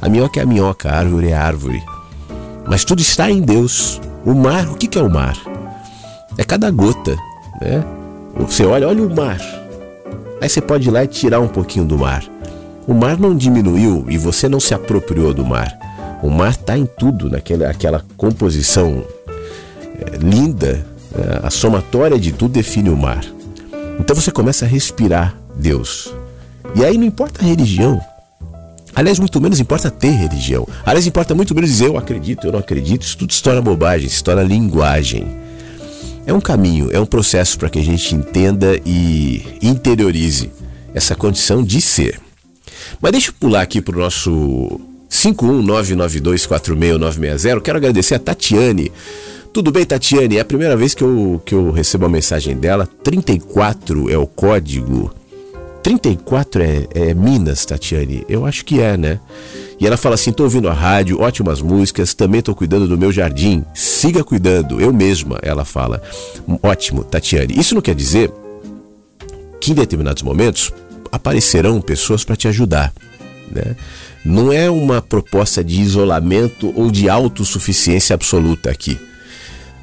[0.00, 1.82] A minhoca é a minhoca, a árvore é a árvore.
[2.66, 4.00] Mas tudo está em Deus.
[4.24, 5.36] O mar, o que é o mar?
[6.38, 7.16] é cada gota,
[7.60, 7.84] né?
[8.36, 9.40] Você olha, olha o mar.
[10.40, 12.24] Aí você pode ir lá e tirar um pouquinho do mar.
[12.86, 15.76] O mar não diminuiu e você não se apropriou do mar.
[16.22, 19.04] O mar está em tudo, naquela aquela composição
[20.00, 20.86] é, linda.
[21.14, 21.40] Né?
[21.42, 23.24] A somatória de tudo define o mar.
[23.98, 26.14] Então você começa a respirar Deus.
[26.76, 28.00] E aí não importa a religião.
[28.94, 30.66] Aliás, muito menos importa ter religião.
[30.84, 33.02] Aliás, importa muito menos dizer eu acredito, eu não acredito.
[33.02, 35.26] Isso tudo se torna bobagem, se torna linguagem.
[36.26, 40.50] É um caminho, é um processo para que a gente entenda e interiorize
[40.92, 42.20] essa condição de ser.
[43.00, 47.62] Mas deixa eu pular aqui para o nosso 51992469960.
[47.62, 48.92] Quero agradecer a Tatiane.
[49.52, 50.36] Tudo bem, Tatiane?
[50.36, 52.88] É a primeira vez que eu, que eu recebo a mensagem dela.
[53.02, 55.12] 34 é o código.
[55.88, 58.22] 34 é, é Minas, Tatiane?
[58.28, 59.18] Eu acho que é, né?
[59.80, 63.10] E ela fala assim: tô ouvindo a rádio, ótimas músicas, também tô cuidando do meu
[63.10, 63.64] jardim.
[63.72, 66.02] Siga cuidando, eu mesma, ela fala.
[66.62, 67.58] Ótimo, Tatiane.
[67.58, 68.30] Isso não quer dizer
[69.58, 70.70] que em determinados momentos
[71.10, 72.92] aparecerão pessoas para te ajudar.
[73.50, 73.74] Né?
[74.22, 79.00] Não é uma proposta de isolamento ou de autossuficiência absoluta aqui.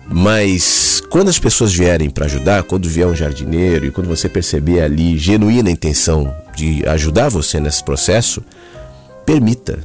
[0.08, 4.82] Mas quando as pessoas vierem para ajudar, quando vier um jardineiro e quando você perceber
[4.82, 8.44] ali genuína intenção de ajudar você nesse processo,
[9.26, 9.80] permita.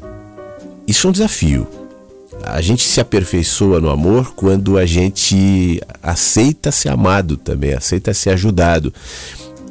[0.87, 1.66] Isso é um desafio.
[2.42, 8.30] A gente se aperfeiçoa no amor quando a gente aceita ser amado também, aceita ser
[8.30, 8.92] ajudado.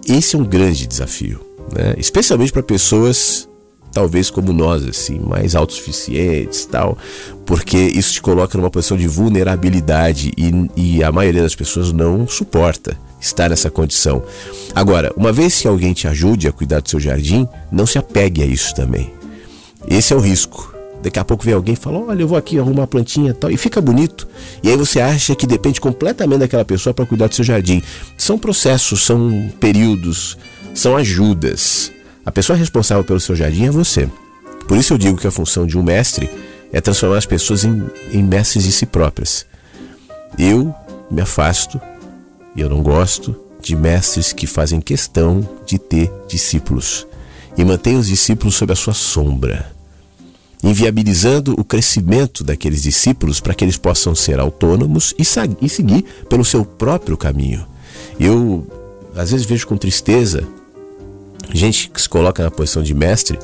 [0.07, 1.41] Esse é um grande desafio,
[1.75, 1.95] né?
[1.97, 3.48] especialmente para pessoas
[3.91, 6.97] talvez como nós, assim, mais autossuficientes tal,
[7.45, 12.27] porque isso te coloca numa posição de vulnerabilidade e, e a maioria das pessoas não
[12.27, 14.23] suporta estar nessa condição.
[14.73, 18.41] Agora, uma vez que alguém te ajude a cuidar do seu jardim, não se apegue
[18.41, 19.11] a isso também.
[19.87, 20.73] Esse é o risco.
[21.01, 23.33] Daqui a pouco vem alguém e fala: Olha, eu vou aqui arrumar uma plantinha e
[23.33, 24.27] tal, e fica bonito.
[24.61, 27.81] E aí você acha que depende completamente daquela pessoa para cuidar do seu jardim.
[28.17, 30.37] São processos, são períodos,
[30.73, 31.91] são ajudas.
[32.29, 34.07] A pessoa responsável pelo seu jardim é você.
[34.67, 36.29] Por isso eu digo que a função de um mestre
[36.71, 39.47] é transformar as pessoas em, em mestres de si próprias.
[40.37, 40.71] Eu
[41.09, 41.81] me afasto,
[42.55, 47.07] e eu não gosto, de mestres que fazem questão de ter discípulos
[47.57, 49.65] e mantém os discípulos sob a sua sombra,
[50.63, 55.23] inviabilizando o crescimento daqueles discípulos para que eles possam ser autônomos e,
[55.65, 57.65] e seguir pelo seu próprio caminho.
[58.19, 58.67] Eu,
[59.15, 60.47] às vezes, vejo com tristeza
[61.53, 63.39] gente que se coloca na posição de mestre,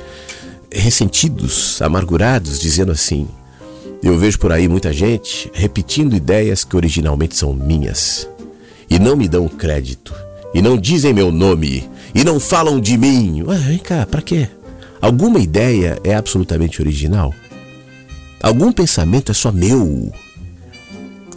[0.72, 3.28] ressentidos, amargurados, dizendo assim:
[4.04, 8.28] Eu vejo por aí muita gente repetindo ideias que originalmente são minhas
[8.90, 10.14] e não me dão crédito
[10.54, 13.44] e não dizem meu nome e não falam de mim.
[13.44, 14.48] Ué, vem cá, para quê?
[15.02, 17.34] Alguma ideia é absolutamente original?
[18.42, 20.12] Algum pensamento é só meu?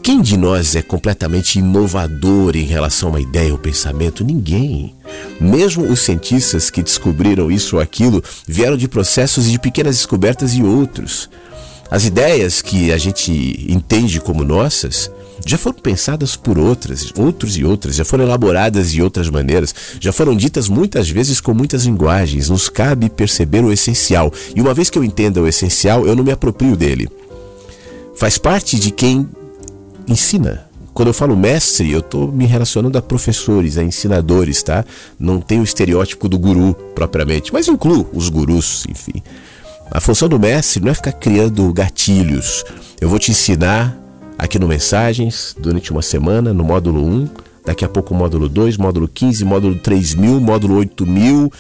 [0.03, 4.25] Quem de nós é completamente inovador em relação a uma ideia ou pensamento?
[4.25, 4.95] Ninguém.
[5.41, 10.63] Mesmo os cientistas que descobriram isso ou aquilo vieram de processos de pequenas descobertas e
[10.63, 11.29] outros.
[11.91, 15.11] As ideias que a gente entende como nossas
[15.47, 20.13] já foram pensadas por outras, outros e outras, já foram elaboradas de outras maneiras, já
[20.13, 22.49] foram ditas muitas vezes com muitas linguagens.
[22.49, 24.33] Nos cabe perceber o essencial.
[24.55, 27.09] E uma vez que eu entenda o essencial, eu não me aproprio dele.
[28.17, 29.29] Faz parte de quem
[30.09, 30.67] ensina.
[30.95, 34.85] Quando eu falo mestre, eu estou me relacionando a professores, a ensinadores, tá?
[35.19, 39.23] Não tem o estereótipo do guru propriamente, mas incluo os gurus, enfim.
[39.91, 42.65] A função do mestre não é ficar criando gatilhos.
[43.01, 43.97] Eu vou te ensinar
[44.37, 47.29] aqui no Mensagens durante uma semana, no módulo 1,
[47.69, 51.53] daqui a pouco módulo 2, módulo 15, módulo 3000, módulo 8000,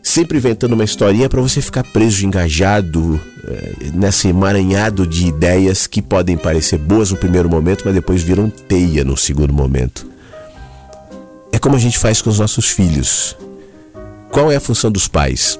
[0.00, 6.00] sempre inventando uma historinha para você ficar preso, engajado é, nesse emaranhado de ideias que
[6.00, 10.06] podem parecer boas no primeiro momento, mas depois viram teia no segundo momento.
[11.50, 13.36] É como a gente faz com os nossos filhos.
[14.30, 15.58] Qual é a função dos pais?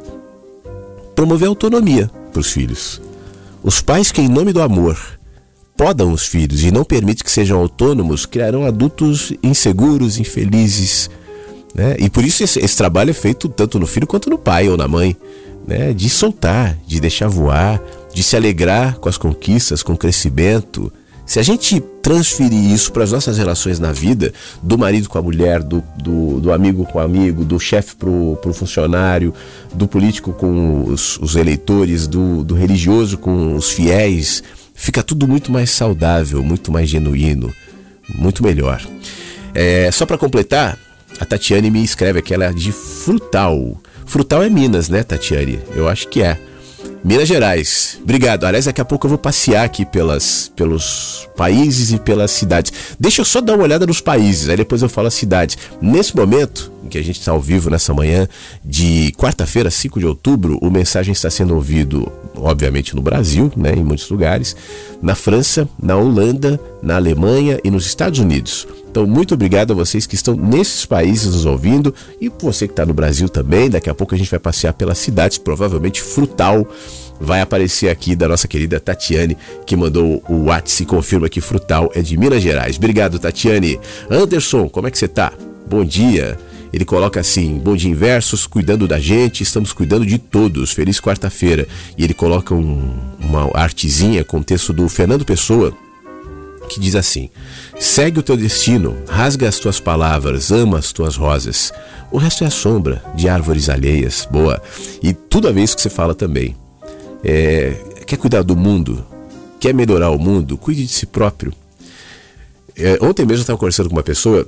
[1.16, 3.02] Promover autonomia para os filhos.
[3.64, 5.17] Os pais que, em nome do amor,
[5.78, 11.08] podam os filhos e não permitem que sejam autônomos, criarão adultos inseguros, infelizes.
[11.72, 11.94] Né?
[12.00, 14.76] E por isso esse, esse, trabalho é feito tanto no filho quanto no pai ou
[14.76, 15.16] na mãe.
[15.64, 15.92] Né?
[15.92, 17.80] De soltar, de deixar voar,
[18.12, 20.92] de se alegrar com as conquistas, com o crescimento.
[21.24, 25.22] Se a gente transferir isso para as nossas relações na vida, do marido com a
[25.22, 29.32] mulher, do, do, do amigo com o amigo, do chefe para o funcionário,
[29.72, 34.42] do político com os, os eleitores, do, do religioso com os fiéis,
[34.78, 37.52] fica tudo muito mais saudável, muito mais genuíno,
[38.14, 38.80] muito melhor.
[39.52, 40.78] É, só para completar,
[41.18, 43.82] a Tatiane me escreve aquela é de Frutal.
[44.06, 45.58] Frutal é Minas, né, Tatiane?
[45.74, 46.38] Eu acho que é.
[47.04, 47.98] Minas Gerais.
[48.02, 48.44] Obrigado.
[48.44, 52.72] Aliás, daqui a pouco eu vou passear aqui pelas, pelos países e pelas cidades.
[52.98, 55.56] Deixa eu só dar uma olhada nos países, aí depois eu falo as cidades.
[55.80, 58.28] Nesse momento, em que a gente está ao vivo nessa manhã
[58.64, 63.84] de quarta-feira, 5 de outubro, o mensagem está sendo ouvido, obviamente, no Brasil, né, em
[63.84, 64.56] muitos lugares,
[65.00, 68.66] na França, na Holanda, na Alemanha e nos Estados Unidos.
[68.90, 72.86] Então, muito obrigado a vocês que estão nesses países nos ouvindo e você que está
[72.86, 73.68] no Brasil também.
[73.68, 76.66] Daqui a pouco a gente vai passear pelas cidades, provavelmente Frutal
[77.20, 81.90] vai aparecer aqui da nossa querida Tatiane, que mandou o WhatsApp e confirma que Frutal
[81.94, 82.76] é de Minas Gerais.
[82.76, 83.80] Obrigado, Tatiane.
[84.10, 85.32] Anderson, como é que você tá?
[85.66, 86.38] Bom dia.
[86.72, 90.72] Ele coloca assim: Bom dia, inversos, cuidando da gente, estamos cuidando de todos.
[90.72, 91.66] Feliz quarta-feira.
[91.96, 95.72] E ele coloca um, uma artezinha com texto do Fernando Pessoa,
[96.68, 97.30] que diz assim:
[97.78, 101.72] Segue o teu destino, rasga as tuas palavras, ama as tuas rosas.
[102.10, 104.26] O resto é a sombra de árvores alheias.
[104.30, 104.62] Boa.
[105.02, 106.54] E tudo a ver isso que você fala também.
[107.24, 107.74] É,
[108.06, 109.04] quer cuidar do mundo?
[109.60, 110.56] Quer melhorar o mundo?
[110.56, 111.52] Cuide de si próprio.
[112.76, 114.46] É, ontem mesmo eu estava conversando com uma pessoa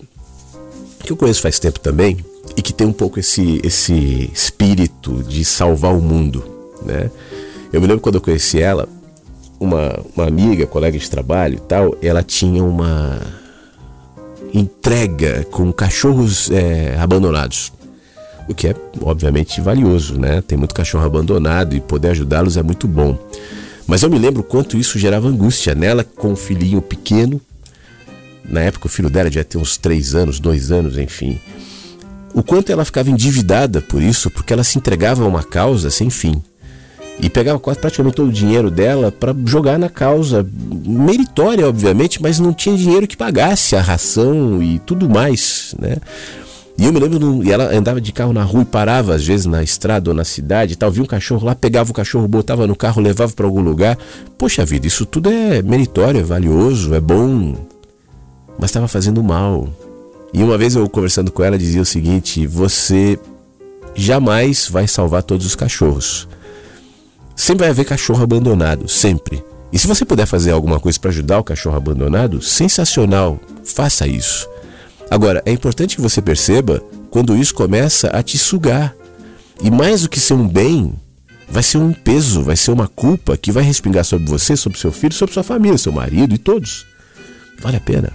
[1.02, 2.24] que eu conheço faz tempo também
[2.56, 6.44] e que tem um pouco esse, esse espírito de salvar o mundo.
[6.82, 7.10] Né?
[7.72, 8.88] Eu me lembro quando eu conheci ela,
[9.58, 13.20] uma, uma amiga, colega de trabalho e tal, ela tinha uma
[14.54, 17.72] entrega com cachorros é, abandonados.
[18.48, 20.40] O que é, obviamente, valioso, né?
[20.40, 23.18] Tem muito cachorro abandonado e poder ajudá-los é muito bom.
[23.86, 27.40] Mas eu me lembro quanto isso gerava angústia nela com um filhinho pequeno.
[28.44, 31.40] Na época o filho dela devia ter uns três anos, dois anos, enfim.
[32.34, 36.10] O quanto ela ficava endividada por isso, porque ela se entregava a uma causa sem
[36.10, 36.42] fim
[37.22, 40.46] e pegava quase praticamente todo o dinheiro dela para jogar na causa
[40.86, 45.96] meritória, obviamente, mas não tinha dinheiro que pagasse a ração e tudo mais, né?
[46.80, 49.44] E eu me lembro, e ela andava de carro na rua e parava às vezes
[49.44, 52.74] na estrada ou na cidade, tal, via um cachorro lá, pegava o cachorro, botava no
[52.74, 53.98] carro, levava para algum lugar.
[54.38, 57.54] Poxa vida, isso tudo é meritório, é valioso, é bom,
[58.58, 59.68] mas estava fazendo mal.
[60.32, 63.18] E uma vez eu conversando com ela dizia o seguinte: você
[63.94, 66.26] jamais vai salvar todos os cachorros
[67.40, 69.42] Sempre vai haver cachorro abandonado, sempre.
[69.72, 74.46] E se você puder fazer alguma coisa para ajudar o cachorro abandonado, sensacional, faça isso.
[75.10, 76.80] Agora, é importante que você perceba
[77.10, 78.94] quando isso começa a te sugar.
[79.60, 80.94] E mais do que ser um bem,
[81.48, 84.92] vai ser um peso, vai ser uma culpa que vai respingar sobre você, sobre seu
[84.92, 86.86] filho, sobre sua família, seu marido e todos.
[87.60, 88.12] Vale a pena.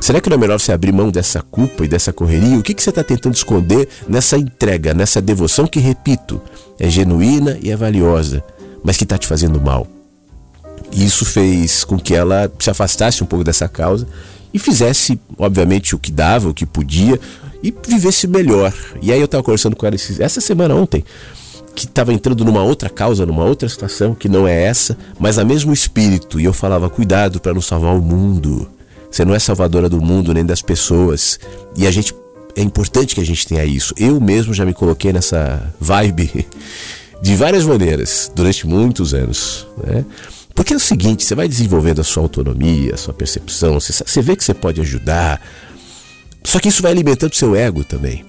[0.00, 2.58] Será que não é melhor você abrir mão dessa culpa e dessa correria?
[2.58, 6.42] O que, que você está tentando esconder nessa entrega, nessa devoção que, repito,
[6.78, 8.44] é genuína e é valiosa,
[8.84, 9.86] mas que está te fazendo mal?
[10.92, 14.06] Isso fez com que ela se afastasse um pouco dessa causa
[14.52, 17.18] e fizesse, obviamente, o que dava, o que podia
[17.62, 18.72] e vivesse melhor.
[19.02, 21.04] E aí eu estava conversando com ela essa semana ontem,
[21.74, 25.44] que estava entrando numa outra causa, numa outra situação que não é essa, mas a
[25.44, 26.40] mesmo espírito.
[26.40, 28.68] E eu falava: cuidado para não salvar o mundo.
[29.10, 31.38] Você não é salvadora do mundo nem das pessoas.
[31.76, 32.14] E a gente
[32.56, 33.94] é importante que a gente tenha isso.
[33.96, 36.46] Eu mesmo já me coloquei nessa vibe
[37.22, 40.04] de várias maneiras durante muitos anos, né?
[40.56, 44.34] Porque é o seguinte, você vai desenvolvendo a sua autonomia, a sua percepção, você, vê
[44.34, 45.38] que você pode ajudar.
[46.42, 48.24] Só que isso vai alimentando o seu ego também.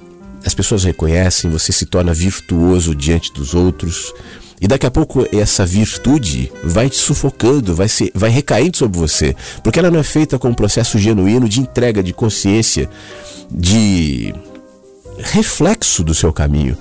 [0.46, 4.14] As pessoas reconhecem, você se torna virtuoso diante dos outros.
[4.60, 9.34] E daqui a pouco essa virtude vai te sufocando, vai, se, vai recaindo sobre você,
[9.64, 12.90] porque ela não é feita com um processo genuíno de entrega, de consciência,
[13.50, 14.34] de
[15.18, 16.78] reflexo do seu caminho.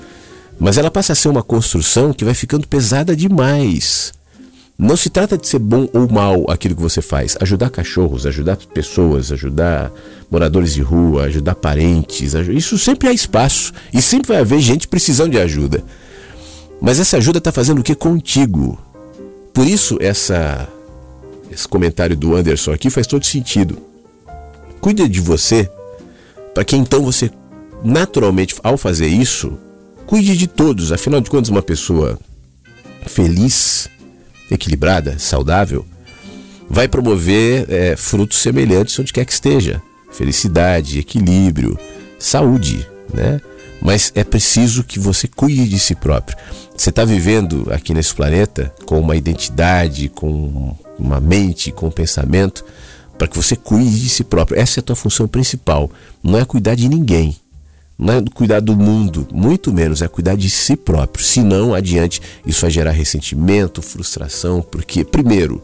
[0.58, 4.12] Mas ela passa a ser uma construção que vai ficando pesada demais.
[4.78, 7.36] Não se trata de ser bom ou mal aquilo que você faz.
[7.40, 9.90] Ajudar cachorros, ajudar pessoas, ajudar
[10.30, 12.34] moradores de rua, ajudar parentes.
[12.34, 13.72] Isso sempre há espaço.
[13.92, 15.82] E sempre vai haver gente precisando de ajuda.
[16.80, 18.78] Mas essa ajuda está fazendo o que contigo?
[19.54, 20.68] Por isso essa
[21.50, 23.78] esse comentário do Anderson aqui faz todo sentido.
[24.80, 25.70] Cuide de você
[26.52, 27.30] para que então você
[27.82, 29.58] naturalmente, ao fazer isso,
[30.06, 30.92] cuide de todos.
[30.92, 32.18] Afinal de contas, uma pessoa
[33.06, 33.88] feliz,
[34.50, 35.84] equilibrada, saudável,
[36.68, 39.82] vai promover é, frutos semelhantes onde quer que esteja.
[40.10, 41.78] Felicidade, equilíbrio,
[42.18, 43.40] saúde, né?
[43.80, 46.36] Mas é preciso que você cuide de si próprio.
[46.76, 52.64] Você está vivendo aqui nesse planeta com uma identidade, com uma mente, com um pensamento,
[53.18, 54.58] para que você cuide de si próprio.
[54.58, 55.90] Essa é a tua função principal.
[56.22, 57.36] Não é cuidar de ninguém.
[57.98, 61.24] Não é cuidar do mundo, muito menos é cuidar de si próprio.
[61.24, 65.62] Se não, adiante, isso vai gerar ressentimento, frustração, porque, primeiro,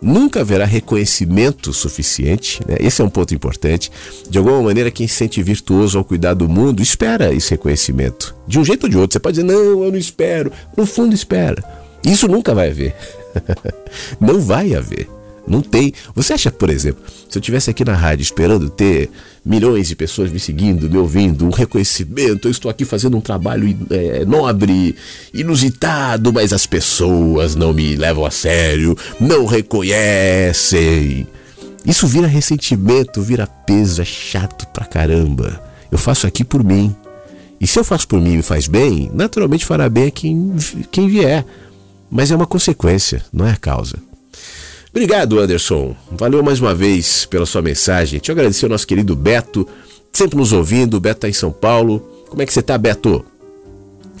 [0.00, 2.76] nunca haverá reconhecimento suficiente, né?
[2.78, 3.90] esse é um ponto importante.
[4.30, 8.36] De alguma maneira, quem se sente virtuoso ao cuidar do mundo espera esse reconhecimento.
[8.46, 10.52] De um jeito ou de outro, você pode dizer, não, eu não espero.
[10.76, 11.62] No fundo, espera.
[12.04, 12.94] Isso nunca vai haver.
[14.20, 15.17] não vai haver.
[15.48, 15.92] Não tem.
[16.14, 19.10] Você acha, por exemplo, se eu tivesse aqui na rádio esperando ter
[19.44, 23.76] milhões de pessoas me seguindo, me ouvindo, um reconhecimento, eu estou aqui fazendo um trabalho
[23.90, 24.94] é, nobre,
[25.32, 31.26] inusitado, mas as pessoas não me levam a sério, não reconhecem.
[31.86, 35.62] Isso vira ressentimento, vira peso, é chato pra caramba.
[35.90, 36.94] Eu faço aqui por mim.
[37.60, 40.54] E se eu faço por mim e me faz bem, naturalmente fará bem a quem,
[40.90, 41.44] quem vier.
[42.10, 44.07] Mas é uma consequência, não é a causa.
[44.90, 45.94] Obrigado, Anderson.
[46.10, 48.18] Valeu mais uma vez pela sua mensagem.
[48.18, 49.66] Te agradecer ao nosso querido Beto,
[50.12, 50.94] sempre nos ouvindo.
[50.94, 52.00] O Beto está em São Paulo.
[52.28, 53.24] Como é que você está, Beto?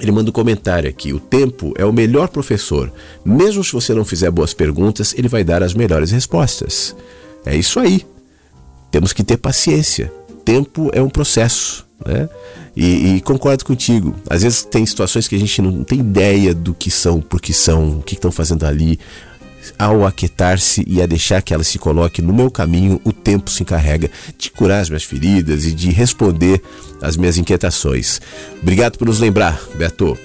[0.00, 1.12] Ele manda um comentário aqui.
[1.12, 2.92] O tempo é o melhor professor.
[3.24, 6.94] Mesmo se você não fizer boas perguntas, ele vai dar as melhores respostas.
[7.44, 8.06] É isso aí.
[8.90, 10.12] Temos que ter paciência.
[10.44, 12.28] Tempo é um processo, né?
[12.76, 14.14] E, e, concordo contigo.
[14.30, 17.52] Às vezes tem situações que a gente não tem ideia do que são, por que
[17.52, 19.00] são, o que estão fazendo ali
[19.78, 23.62] ao aquietar-se e a deixar que ela se coloque no meu caminho, o tempo se
[23.62, 26.62] encarrega de curar as minhas feridas e de responder
[27.00, 28.20] às minhas inquietações.
[28.62, 30.16] Obrigado por nos lembrar, Beto.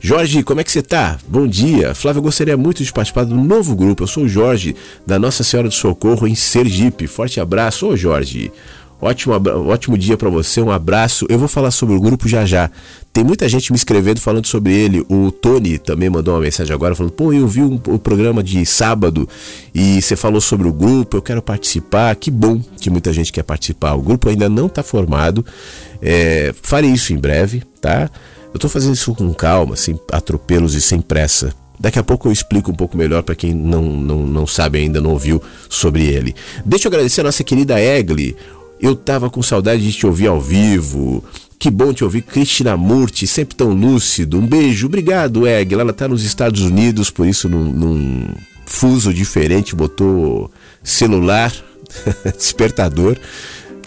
[0.00, 1.18] Jorge, como é que você está?
[1.26, 1.92] Bom dia.
[1.92, 4.04] Flávio, eu gostaria muito de participar do novo grupo.
[4.04, 7.08] Eu sou o Jorge, da Nossa Senhora do Socorro, em Sergipe.
[7.08, 7.88] Forte abraço.
[7.88, 8.52] Ô, Jorge.
[9.00, 9.34] Ótimo,
[9.68, 11.24] ótimo dia para você, um abraço.
[11.28, 12.68] Eu vou falar sobre o grupo já já.
[13.12, 15.04] Tem muita gente me escrevendo falando sobre ele.
[15.08, 18.64] O Tony também mandou uma mensagem agora falando: pô, eu vi um, o programa de
[18.66, 19.28] sábado
[19.72, 22.14] e você falou sobre o grupo, eu quero participar.
[22.16, 23.94] Que bom que muita gente quer participar.
[23.94, 25.46] O grupo ainda não está formado.
[26.02, 28.10] É, farei isso em breve, tá?
[28.46, 31.54] Eu estou fazendo isso com calma, sem atropelos e sem pressa.
[31.80, 35.00] Daqui a pouco eu explico um pouco melhor para quem não, não, não sabe ainda,
[35.00, 36.34] não ouviu sobre ele.
[36.64, 38.36] Deixa eu agradecer a nossa querida Egli.
[38.80, 41.24] Eu tava com saudade de te ouvir ao vivo.
[41.58, 44.38] Que bom te ouvir, Cristina Murti, sempre tão lúcido.
[44.38, 45.74] Um beijo, obrigado, Egg.
[45.74, 48.28] Ela tá nos Estados Unidos, por isso num, num
[48.64, 50.50] fuso diferente, botou
[50.84, 51.52] celular,
[52.36, 53.16] despertador.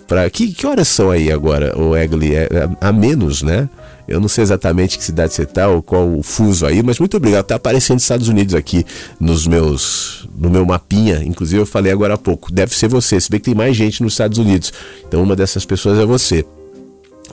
[0.05, 0.29] Pra...
[0.29, 2.35] Que, que horas são aí agora, o Egli?
[2.35, 2.49] É,
[2.81, 3.69] a menos, né?
[4.11, 7.17] Eu não sei exatamente que cidade você tá ou qual o fuso aí, mas muito
[7.17, 7.45] obrigado.
[7.45, 8.85] Tá aparecendo Estados Unidos aqui
[9.19, 11.21] nos meus no meu mapinha.
[11.23, 12.51] Inclusive eu falei agora há pouco.
[12.51, 14.71] Deve ser você, se bem que tem mais gente nos Estados Unidos.
[15.07, 16.45] Então uma dessas pessoas é você.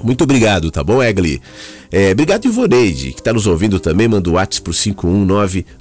[0.03, 1.41] Muito obrigado, tá bom, Egli?
[1.91, 4.07] É, obrigado, Ivoneide, que está nos ouvindo também.
[4.07, 4.75] Manda o WhatsApp por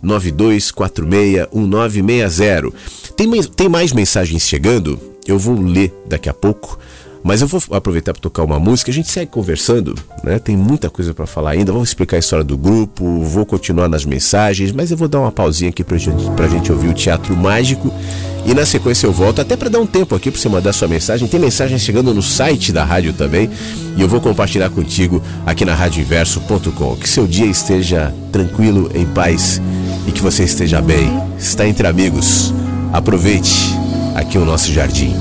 [0.03, 2.73] 51992461960.
[3.15, 4.99] Tem, tem mais mensagens chegando?
[5.27, 6.79] Eu vou ler daqui a pouco.
[7.28, 10.39] Mas eu vou aproveitar para tocar uma música, a gente segue conversando, né?
[10.39, 11.73] Tem muita coisa para falar ainda.
[11.73, 15.32] Vou explicar a história do grupo, vou continuar nas mensagens, mas eu vou dar uma
[15.32, 17.93] pausinha aqui pra gente, gente ouvir o Teatro Mágico.
[18.45, 20.88] E na sequência eu volto, até para dar um tempo aqui para você mandar sua
[20.88, 21.28] mensagem.
[21.28, 23.49] Tem mensagem chegando no site da rádio também.
[23.97, 26.95] E eu vou compartilhar contigo aqui na radioinverso.com.
[26.95, 29.61] Que seu dia esteja tranquilo, em paz
[30.07, 31.11] e que você esteja bem.
[31.38, 32.53] Está entre amigos.
[32.93, 33.75] Aproveite
[34.15, 35.13] aqui o nosso jardim.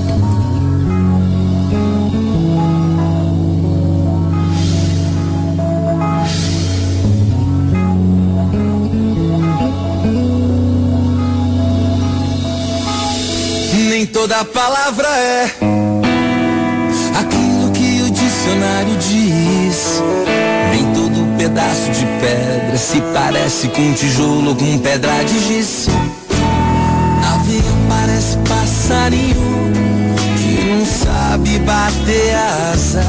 [14.27, 15.45] Toda palavra é
[17.17, 20.03] aquilo que o dicionário diz.
[20.71, 25.87] Nem todo pedaço de pedra se parece com um tijolo com pedra de giz.
[27.35, 29.71] Avião parece passarinho
[30.37, 32.35] que não sabe bater
[32.73, 33.03] asa.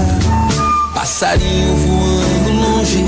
[0.94, 3.04] Passarinho voando longe,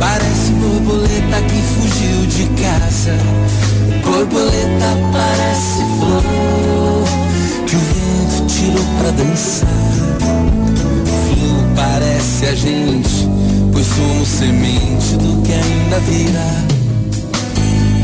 [0.00, 3.18] parece borboleta que fugiu de casa.
[4.02, 7.03] Borboleta parece flor
[7.66, 9.68] que o vento tirou pra dançar.
[11.26, 13.28] Flor parece a gente,
[13.72, 16.74] pois somos semente do que ainda virá.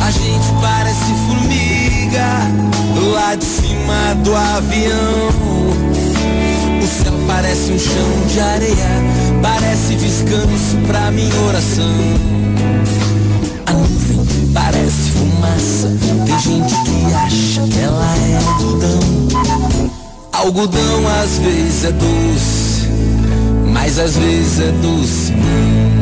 [0.07, 2.27] A gente parece formiga
[3.13, 5.29] lá de cima do avião.
[6.83, 8.91] O céu parece um chão de areia,
[9.43, 12.50] parece descanso pra minha oração.
[20.51, 22.89] Algodão às vezes é doce,
[23.73, 26.00] mas às vezes é doce não.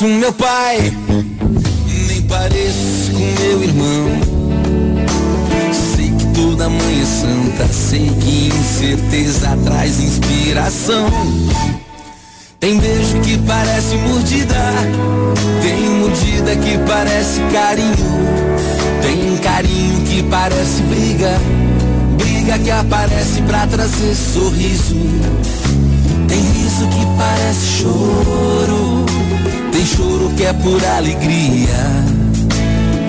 [0.00, 0.92] Pareço meu pai,
[2.08, 4.08] nem pareço com meu irmão.
[5.72, 11.06] Sei que toda manhã santa, sei que incerteza traz inspiração.
[12.58, 14.72] Tem beijo que parece mordida,
[15.60, 17.96] tem mordida que parece carinho,
[19.02, 21.38] tem carinho que parece briga,
[22.16, 24.96] briga que aparece pra trazer sorriso.
[26.26, 29.04] Tem riso que parece choro,
[29.80, 32.04] tem choro que é por alegria.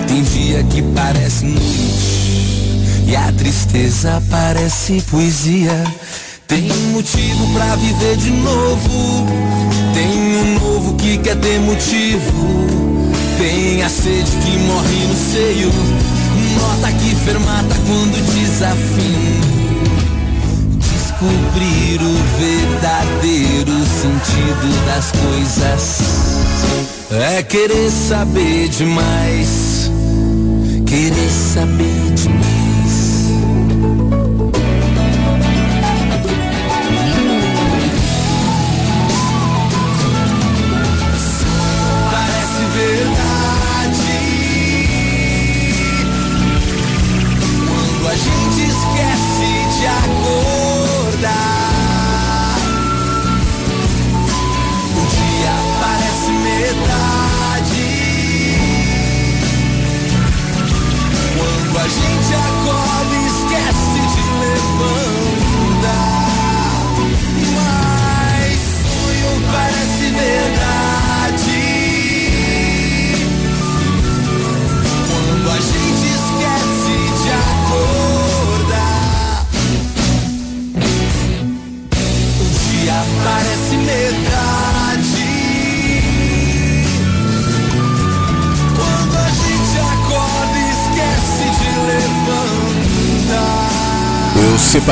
[0.08, 5.84] Tem dia que parece noite e a tristeza parece poesia.
[6.48, 6.62] Tem
[6.92, 9.26] motivo pra viver de novo,
[9.92, 12.66] tem um novo que quer ter motivo.
[13.36, 15.70] Tem a sede que morre no seio,
[16.58, 19.62] nota que fermata quando desafio
[20.78, 26.21] descobrir o verdadeiro sentido das coisas.
[27.10, 29.90] É querer saber demais,
[30.86, 32.71] querer saber demais.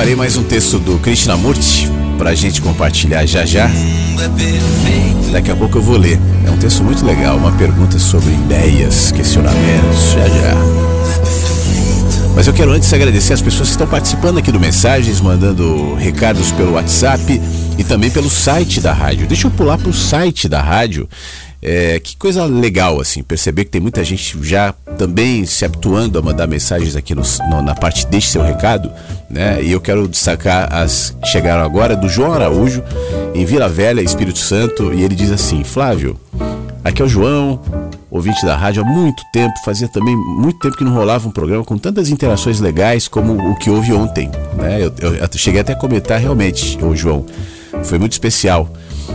[0.01, 1.87] Separei mais um texto do Krishnamurti
[2.17, 3.71] pra gente compartilhar já já.
[5.31, 6.19] Daqui a pouco eu vou ler.
[6.47, 10.55] É um texto muito legal, uma pergunta sobre ideias, questionamentos, já já.
[12.35, 16.51] Mas eu quero antes agradecer as pessoas que estão participando aqui do Mensagens, mandando recados
[16.51, 17.39] pelo WhatsApp
[17.77, 19.27] e também pelo site da rádio.
[19.27, 21.07] Deixa eu pular pro site da rádio.
[21.63, 26.23] É, que coisa legal, assim, perceber que tem muita gente já também se habituando a
[26.23, 28.93] mandar mensagens aqui no- no- na parte Deixe seu recado,
[29.31, 29.63] né?
[29.63, 32.83] E eu quero destacar as que chegaram agora do João Araújo,
[33.35, 36.21] em Vila Velha, Espírito Santo, e ele diz assim: Flávio,
[36.85, 37.59] aqui é o João,
[38.11, 41.65] ouvinte da rádio há muito tempo, fazia também muito tempo que não rolava um programa
[41.65, 44.83] com tantas interações legais como o que houve ontem, né?
[44.83, 47.25] Eu, eu- eu cheguei até a comentar realmente, ô João,
[47.85, 48.69] foi muito especial.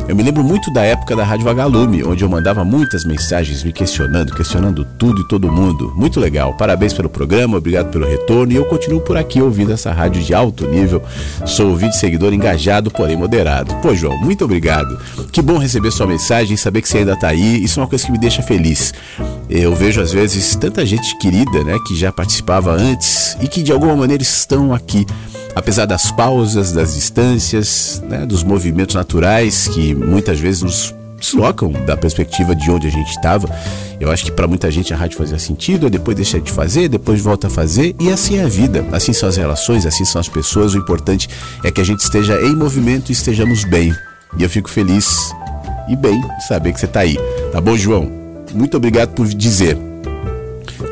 [0.07, 3.73] Eu me lembro muito da época da Rádio Vagalume, onde eu mandava muitas mensagens me
[3.73, 5.91] questionando, questionando tudo e todo mundo.
[5.95, 6.53] Muito legal.
[6.53, 10.31] Parabéns pelo programa, obrigado pelo retorno e eu continuo por aqui ouvindo essa rádio de
[10.31, 11.01] alto nível.
[11.43, 13.73] Sou ouvinte e seguidor engajado, porém moderado.
[13.81, 14.95] Pô, João, muito obrigado.
[15.31, 17.63] Que bom receber sua mensagem, saber que você ainda tá aí.
[17.63, 18.93] Isso é uma coisa que me deixa feliz.
[19.49, 23.71] Eu vejo às vezes tanta gente querida, né, que já participava antes e que de
[23.71, 25.03] alguma maneira estão aqui
[25.55, 31.95] apesar das pausas, das distâncias, né, dos movimentos naturais que muitas vezes nos deslocam da
[31.95, 33.49] perspectiva de onde a gente estava.
[33.99, 37.21] Eu acho que para muita gente a rádio fazia sentido, depois deixa de fazer, depois
[37.21, 40.27] volta a fazer, e assim é a vida, assim são as relações, assim são as
[40.27, 40.75] pessoas.
[40.75, 41.29] O importante
[41.63, 43.95] é que a gente esteja em movimento e estejamos bem.
[44.37, 45.31] E eu fico feliz
[45.87, 47.17] e bem de saber que você está aí.
[47.51, 48.11] Tá bom, João?
[48.53, 49.77] Muito obrigado por dizer.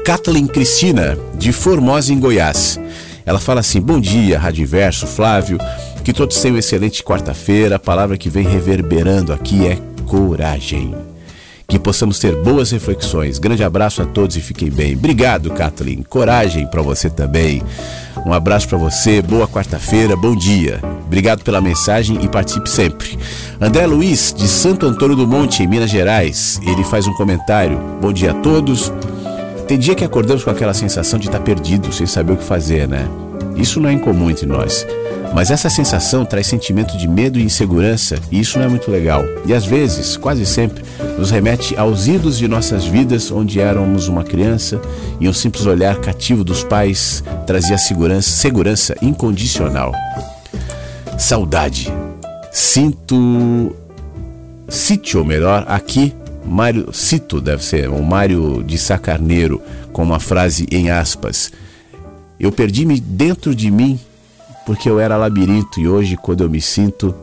[0.06, 2.80] Kathleen Cristina, de Formosa, em Goiás.
[3.26, 4.68] Ela fala assim: Bom dia, Rádio
[5.08, 5.58] Flávio.
[6.04, 7.78] Que todos tenham excelente quarta-feira.
[7.78, 10.94] A palavra que vem reverberando aqui é coragem.
[11.68, 13.40] Que possamos ter boas reflexões.
[13.40, 14.96] Grande abraço a todos e fiquem bem.
[14.96, 16.04] Obrigado, Kathleen.
[16.04, 17.64] Coragem para você também.
[18.26, 19.22] Um abraço para você.
[19.22, 20.16] Boa quarta-feira.
[20.16, 20.80] Bom dia.
[21.06, 23.18] Obrigado pela mensagem e participe sempre.
[23.60, 26.60] André Luiz, de Santo Antônio do Monte, em Minas Gerais.
[26.68, 27.80] Ele faz um comentário.
[28.02, 28.92] Bom dia a todos.
[29.68, 32.88] Tem dia que acordamos com aquela sensação de estar perdido, sem saber o que fazer,
[32.88, 33.08] né?
[33.56, 34.86] Isso não é incomum entre nós.
[35.34, 39.24] Mas essa sensação traz sentimento de medo e insegurança, e isso não é muito legal.
[39.46, 40.84] E às vezes, quase sempre,
[41.18, 44.80] nos remete aos idos de nossas vidas, onde éramos uma criança
[45.20, 49.92] e um simples olhar cativo dos pais trazia segurança, segurança incondicional.
[51.18, 51.92] Saudade.
[52.52, 53.76] Sinto.
[54.70, 56.14] Sítio, melhor, aqui
[56.46, 61.52] Mário Cito, deve ser, o Mário de Sacarneiro, com uma frase em aspas.
[62.40, 64.00] Eu perdi-me dentro de mim
[64.66, 67.14] porque eu era labirinto e hoje, quando eu me sinto,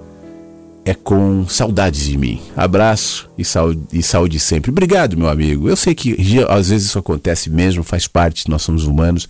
[0.85, 2.41] é com saudades de mim.
[2.57, 4.71] Abraço e saúde, e saúde sempre.
[4.71, 5.69] Obrigado, meu amigo.
[5.69, 6.17] Eu sei que
[6.49, 9.29] às vezes isso acontece mesmo, faz parte, nós somos humanos,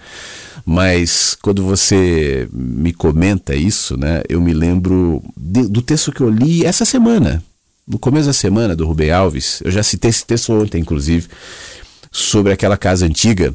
[0.64, 6.30] mas quando você me comenta isso, né, eu me lembro de, do texto que eu
[6.30, 7.42] li essa semana,
[7.90, 9.60] no começo da semana, do Rubem Alves.
[9.64, 11.28] Eu já citei esse texto ontem, inclusive,
[12.12, 13.52] sobre aquela casa antiga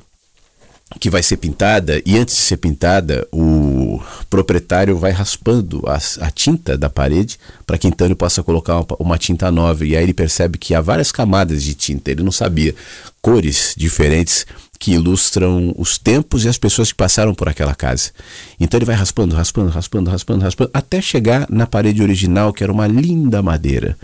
[1.00, 6.30] que vai ser pintada e antes de ser pintada o proprietário vai raspando a, a
[6.30, 10.04] tinta da parede para que então ele possa colocar uma, uma, tinta nova e aí
[10.04, 12.76] ele percebe que há várias camadas de tinta ele não sabia
[13.20, 14.46] cores diferentes
[14.80, 18.12] que ilustram os tempos e as pessoas que passaram por aquela casa.
[18.60, 22.72] Então ele vai raspando raspando raspando raspando raspando até chegar na parede original que era
[22.72, 23.98] uma linda madeira.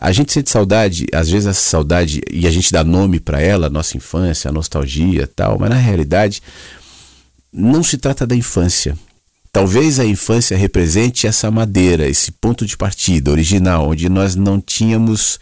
[0.00, 3.68] A gente sente saudade, às vezes essa saudade, e a gente dá nome para ela,
[3.68, 6.40] nossa infância, a nostalgia tal, mas na realidade
[7.52, 8.96] não se trata da infância.
[9.52, 15.40] Talvez a infância represente essa madeira, esse ponto de partida original, onde nós não tínhamos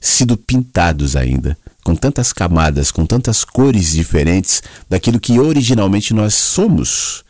[0.00, 4.60] sido pintados ainda, com tantas camadas, com tantas cores diferentes
[4.90, 7.22] daquilo que originalmente nós somos.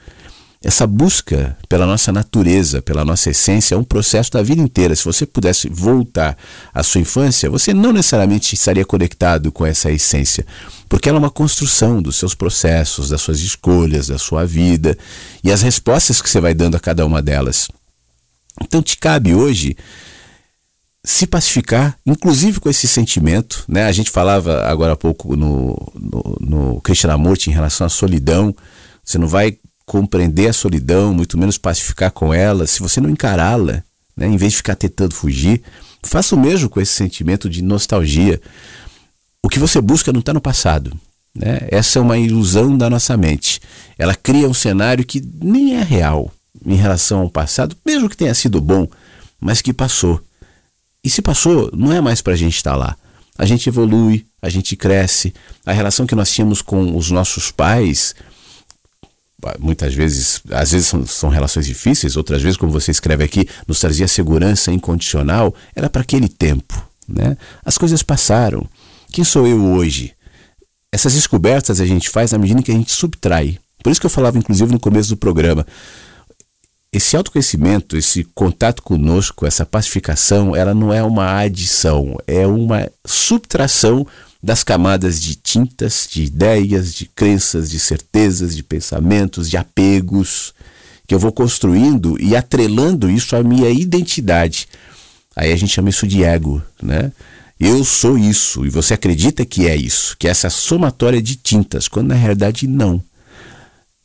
[0.65, 4.97] Essa busca pela nossa natureza, pela nossa essência, é um processo da vida inteira.
[4.97, 6.39] Se você pudesse voltar
[6.73, 10.47] à sua infância, você não necessariamente estaria conectado com essa essência,
[10.89, 14.97] porque ela é uma construção dos seus processos, das suas escolhas, da sua vida
[15.45, 17.69] e as respostas que você vai dando a cada uma delas.
[18.63, 19.77] Então te cabe hoje
[21.07, 23.65] se pacificar, inclusive com esse sentimento.
[23.69, 23.85] Né?
[23.85, 28.53] A gente falava agora há pouco no, no, no Krishnamurti em relação à solidão.
[29.05, 33.85] Você não vai compreender a solidão, muito menos pacificar com ela, se você não encará-la,
[34.17, 35.63] né, em vez de ficar tentando fugir,
[36.03, 38.41] faça o mesmo com esse sentimento de nostalgia.
[39.41, 40.93] O que você busca não está no passado.
[41.33, 41.69] Né?
[41.71, 43.61] Essa é uma ilusão da nossa mente.
[43.97, 46.33] Ela cria um cenário que nem é real
[46.67, 48.89] em relação ao passado, mesmo que tenha sido bom,
[49.41, 50.21] mas que passou.
[51.07, 52.97] E se passou, não é mais para a gente estar tá lá.
[53.39, 55.33] A gente evolui, a gente cresce.
[55.65, 58.13] A relação que nós tínhamos com os nossos pais
[59.61, 63.79] muitas vezes, às vezes são, são, relações difíceis, outras vezes, como você escreve aqui, nos
[63.79, 66.85] trazia segurança incondicional, era para aquele tempo.
[67.07, 67.37] Né?
[67.65, 68.69] As coisas passaram.
[69.13, 70.13] Quem sou eu hoje?
[70.91, 73.61] Essas descobertas a gente faz à medida que a gente subtrai.
[73.81, 75.65] Por isso que eu falava, inclusive, no começo do programa.
[76.97, 84.07] Esse autoconhecimento, esse contato conosco, essa pacificação, ela não é uma adição, é uma subtração
[84.43, 90.55] das camadas de tintas, de ideias, de crenças, de certezas, de pensamentos, de apegos,
[91.07, 94.67] que eu vou construindo e atrelando isso à minha identidade.
[95.37, 97.13] Aí a gente chama isso de ego, né?
[97.61, 101.89] Eu sou isso e você acredita que é isso, que é essa somatória de tintas,
[101.89, 103.05] quando na realidade não.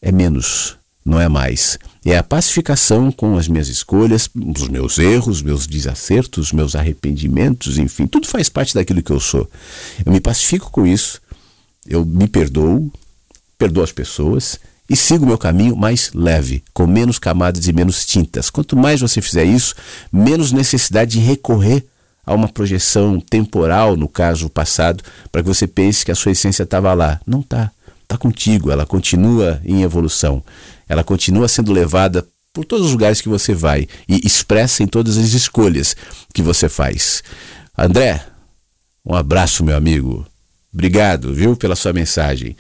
[0.02, 0.76] É menos,
[1.06, 1.80] não é mais.
[2.04, 8.08] É a pacificação com as minhas escolhas, os meus erros, meus desacertos, meus arrependimentos, enfim,
[8.08, 9.48] tudo faz parte daquilo que eu sou.
[10.04, 11.22] Eu me pacifico com isso,
[11.86, 12.92] eu me perdoo,
[13.56, 18.04] perdoo as pessoas e sigo o meu caminho mais leve, com menos camadas e menos
[18.04, 18.50] tintas.
[18.50, 19.76] Quanto mais você fizer isso,
[20.12, 21.86] menos necessidade de recorrer
[22.26, 26.64] a uma projeção temporal, no caso passado, para que você pense que a sua essência
[26.64, 27.22] estava lá.
[27.28, 27.72] Não está.
[28.02, 30.44] Está contigo, ela continua em evolução
[30.92, 35.18] ela continua sendo levada por todos os lugares que você vai e expressa em todas
[35.18, 35.96] as escolhas
[36.34, 37.24] que você faz.
[37.78, 38.26] André,
[39.06, 40.28] um abraço, meu amigo.
[40.74, 42.58] Obrigado, viu, pela sua mensagem.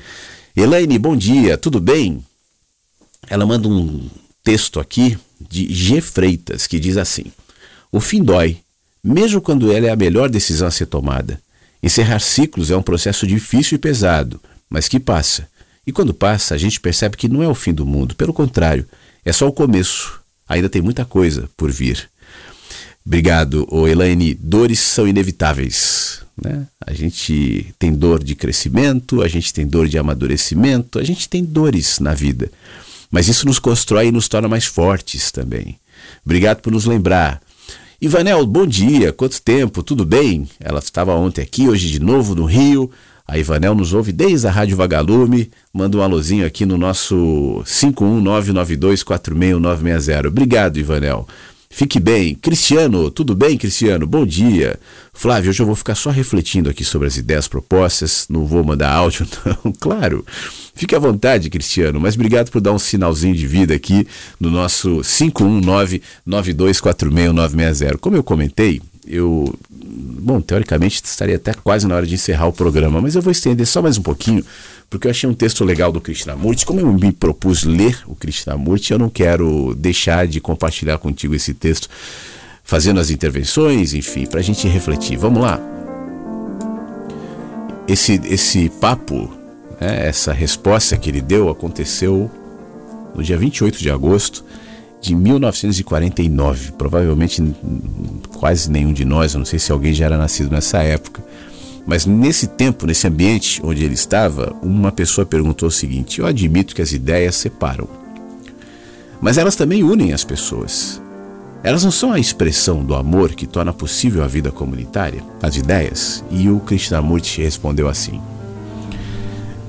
[0.55, 2.23] Elaine, bom dia, tudo bem?
[3.29, 4.09] Ela manda um
[4.41, 5.17] texto aqui
[5.49, 5.99] de G.
[5.99, 7.25] Freitas que diz assim:
[7.91, 8.59] O fim dói,
[9.03, 11.41] mesmo quando ela é a melhor decisão a ser tomada.
[11.83, 15.50] Encerrar ciclos é um processo difícil e pesado, mas que passa.
[15.91, 18.87] E quando passa, a gente percebe que não é o fim do mundo, pelo contrário,
[19.25, 20.21] é só o começo.
[20.47, 22.09] Ainda tem muita coisa por vir.
[23.05, 24.33] Obrigado, ô Elaine.
[24.33, 26.21] Dores são inevitáveis.
[26.41, 26.65] Né?
[26.79, 31.43] A gente tem dor de crescimento, a gente tem dor de amadurecimento, a gente tem
[31.43, 32.49] dores na vida.
[33.11, 35.77] Mas isso nos constrói e nos torna mais fortes também.
[36.23, 37.41] Obrigado por nos lembrar.
[37.99, 40.47] Ivanel, bom dia, quanto tempo, tudo bem?
[40.57, 42.89] Ela estava ontem aqui, hoje de novo no Rio.
[43.31, 45.49] A Ivanel nos ouve desde a Rádio Vagalume.
[45.73, 50.27] Manda um alôzinho aqui no nosso 51992461960.
[50.27, 51.25] Obrigado, Ivanel.
[51.69, 52.35] Fique bem.
[52.35, 54.05] Cristiano, tudo bem, Cristiano?
[54.05, 54.77] Bom dia.
[55.13, 58.91] Flávio, hoje eu vou ficar só refletindo aqui sobre as ideias propostas, não vou mandar
[58.91, 59.25] áudio,
[59.63, 59.71] não.
[59.79, 60.25] Claro.
[60.75, 64.05] Fique à vontade, Cristiano, mas obrigado por dar um sinalzinho de vida aqui
[64.41, 64.99] no nosso
[66.27, 67.97] 519-9246-960.
[67.97, 73.01] Como eu comentei, eu, bom, teoricamente estaria até quase na hora de encerrar o programa,
[73.01, 74.43] mas eu vou estender só mais um pouquinho
[74.91, 76.65] porque eu achei um texto legal do Krishnamurti.
[76.65, 81.53] Como eu me propus ler o Krishnamurti, eu não quero deixar de compartilhar contigo esse
[81.53, 81.89] texto,
[82.61, 85.17] fazendo as intervenções, enfim, para a gente refletir.
[85.17, 85.61] Vamos lá?
[87.87, 89.31] Esse, esse papo,
[89.79, 92.29] né, essa resposta que ele deu aconteceu
[93.15, 94.43] no dia 28 de agosto
[95.01, 96.73] de 1949.
[96.73, 97.43] Provavelmente
[98.37, 101.21] quase nenhum de nós, eu não sei se alguém já era nascido nessa época
[101.85, 106.75] mas nesse tempo, nesse ambiente onde ele estava, uma pessoa perguntou o seguinte: Eu admito
[106.75, 107.87] que as ideias separam,
[109.19, 111.01] mas elas também unem as pessoas.
[111.63, 116.23] Elas não são a expressão do amor que torna possível a vida comunitária, as ideias?
[116.31, 118.21] E o Krishnamurti respondeu assim: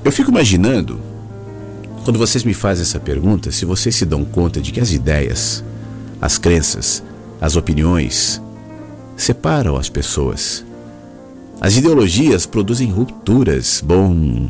[0.03, 0.99] Eu fico imaginando,
[2.03, 5.63] quando vocês me fazem essa pergunta, se vocês se dão conta de que as ideias,
[6.21, 7.03] as crenças,
[7.39, 8.41] as opiniões
[9.15, 10.65] separam as pessoas
[11.63, 13.81] as ideologias produzem rupturas.
[13.81, 14.49] Bom,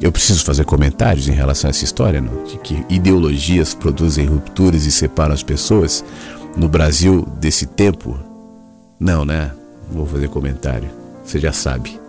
[0.00, 2.42] eu preciso fazer comentários em relação a essa história, não?
[2.42, 6.04] de que ideologias produzem rupturas e separam as pessoas
[6.56, 8.18] no Brasil desse tempo?
[8.98, 9.52] Não, né?
[9.88, 10.90] Não vou fazer comentário.
[11.24, 12.00] Você já sabe.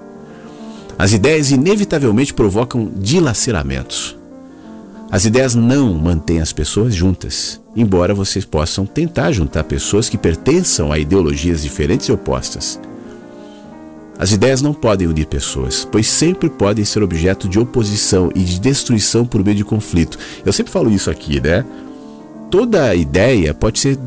[0.98, 4.18] As ideias inevitavelmente provocam dilaceramentos.
[5.12, 10.92] As ideias não mantêm as pessoas juntas, embora vocês possam tentar juntar pessoas que pertençam
[10.92, 12.80] a ideologias diferentes e opostas.
[14.20, 18.60] As ideias não podem unir pessoas, pois sempre podem ser objeto de oposição e de
[18.60, 20.18] destruição por meio de conflito.
[20.44, 21.64] Eu sempre falo isso aqui, né?
[22.50, 24.00] Toda ideia pode ser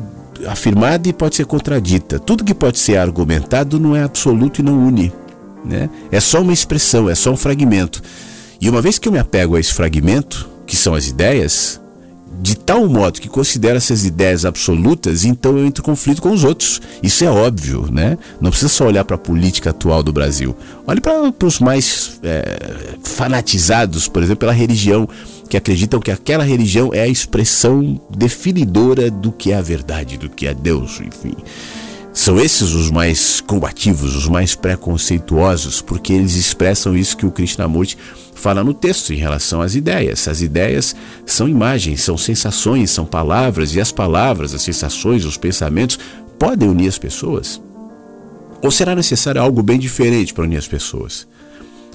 [0.45, 2.19] afirmada e pode ser contradita.
[2.19, 5.13] Tudo que pode ser argumentado não é absoluto e não une.
[5.63, 5.89] Né?
[6.11, 8.01] É só uma expressão, é só um fragmento.
[8.59, 11.81] E uma vez que eu me apego a esse fragmento, que são as ideias,
[12.41, 16.43] de tal modo que considera essas ideias absolutas, então eu entro em conflito com os
[16.43, 16.81] outros.
[17.03, 18.17] Isso é óbvio, né?
[18.39, 20.55] Não precisa só olhar para a política atual do Brasil.
[20.87, 25.07] Olhe para os mais é, fanatizados, por exemplo, pela religião,
[25.49, 30.29] que acreditam que aquela religião é a expressão definidora do que é a verdade, do
[30.29, 31.35] que é Deus, enfim.
[32.13, 37.97] São esses os mais combativos, os mais preconceituosos, porque eles expressam isso que o Krishnamurti
[38.35, 40.27] fala no texto em relação às ideias.
[40.27, 40.95] As ideias
[41.25, 45.97] são imagens, são sensações, são palavras, e as palavras, as sensações, os pensamentos
[46.37, 47.61] podem unir as pessoas?
[48.61, 51.27] Ou será necessário algo bem diferente para unir as pessoas?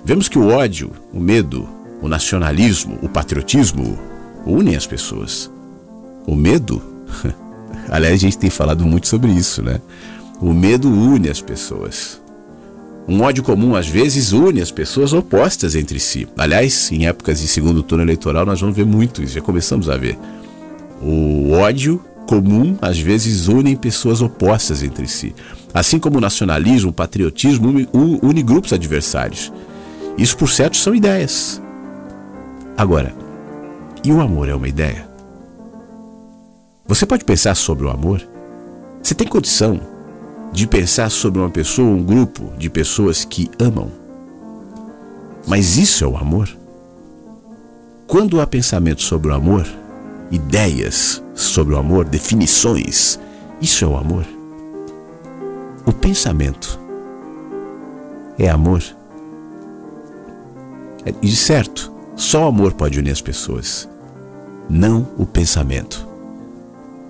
[0.04, 1.68] Vemos que o ódio, o medo,
[2.00, 3.98] o nacionalismo, o patriotismo
[4.46, 5.50] unem as pessoas.
[6.26, 6.80] O medo,
[7.90, 9.80] aliás, a gente tem falado muito sobre isso, né?
[10.40, 12.20] O medo une as pessoas.
[13.08, 16.28] Um ódio comum às vezes une as pessoas opostas entre si.
[16.36, 19.96] Aliás, em épocas de segundo turno eleitoral nós vamos ver muito isso, já começamos a
[19.96, 20.18] ver.
[21.00, 25.34] O ódio comum às vezes une pessoas opostas entre si.
[25.72, 29.50] Assim como o nacionalismo, o patriotismo une grupos adversários.
[30.18, 31.62] Isso por certo são ideias.
[32.76, 33.14] Agora,
[34.04, 35.08] e o amor é uma ideia?
[36.86, 38.20] Você pode pensar sobre o amor?
[39.02, 39.95] Você tem condição
[40.52, 43.90] de pensar sobre uma pessoa, um grupo de pessoas que amam.
[45.46, 46.48] Mas isso é o amor?
[48.06, 49.66] Quando há pensamento sobre o amor,
[50.30, 53.18] ideias sobre o amor, definições,
[53.60, 54.24] isso é o amor?
[55.84, 56.78] O pensamento
[58.38, 58.82] é amor?
[61.04, 63.88] É, e de certo, só o amor pode unir as pessoas,
[64.68, 66.06] não o pensamento.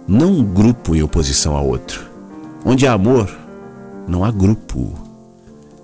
[0.07, 2.06] Não um grupo em oposição a outro.
[2.69, 3.31] Onde há amor,
[4.09, 4.93] não há grupo,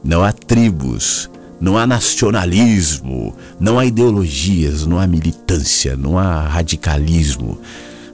[0.03, 1.31] não há tribos,
[1.61, 7.57] não há nacionalismo, não há ideologias, não há militância, não há radicalismo,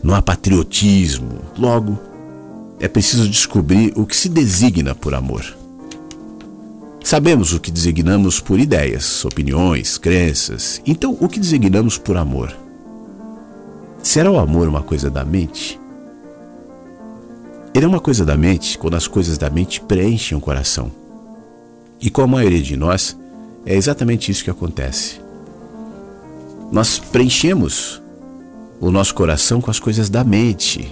[0.02, 1.38] não há patriotismo.
[1.56, 1.98] Logo,
[2.78, 5.42] é preciso descobrir o que se designa por amor.
[7.02, 10.82] Sabemos o que designamos por ideias, opiniões, crenças.
[10.84, 12.54] Então, o que designamos por amor?
[14.02, 15.80] Será o amor uma coisa da mente?
[17.74, 20.90] Ele é uma coisa da mente quando as coisas da mente preenchem o coração.
[22.00, 23.16] E com a maioria de nós,
[23.66, 25.20] é exatamente isso que acontece.
[26.72, 28.00] Nós preenchemos
[28.80, 30.90] o nosso coração com as coisas da mente.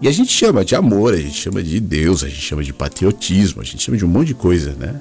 [0.00, 2.72] E a gente chama de amor, a gente chama de Deus, a gente chama de
[2.72, 4.98] patriotismo, a gente chama de um monte de coisa, né?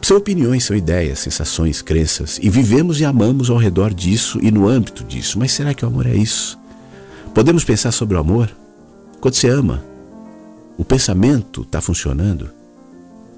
[0.00, 2.38] São opiniões, são ideias, sensações, crenças.
[2.42, 5.38] E vivemos e amamos ao redor disso e no âmbito disso.
[5.38, 6.58] Mas será que o amor é isso?
[7.34, 8.50] Podemos pensar sobre o amor?
[9.22, 9.84] Quando você ama,
[10.76, 12.50] o pensamento está funcionando?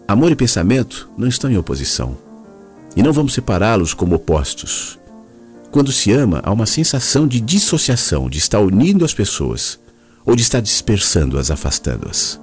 [0.09, 2.17] Amor e pensamento não estão em oposição.
[2.97, 4.99] E não vamos separá-los como opostos.
[5.71, 9.79] Quando se ama, há uma sensação de dissociação, de estar unindo as pessoas
[10.25, 12.41] ou de estar dispersando-as, afastando-as.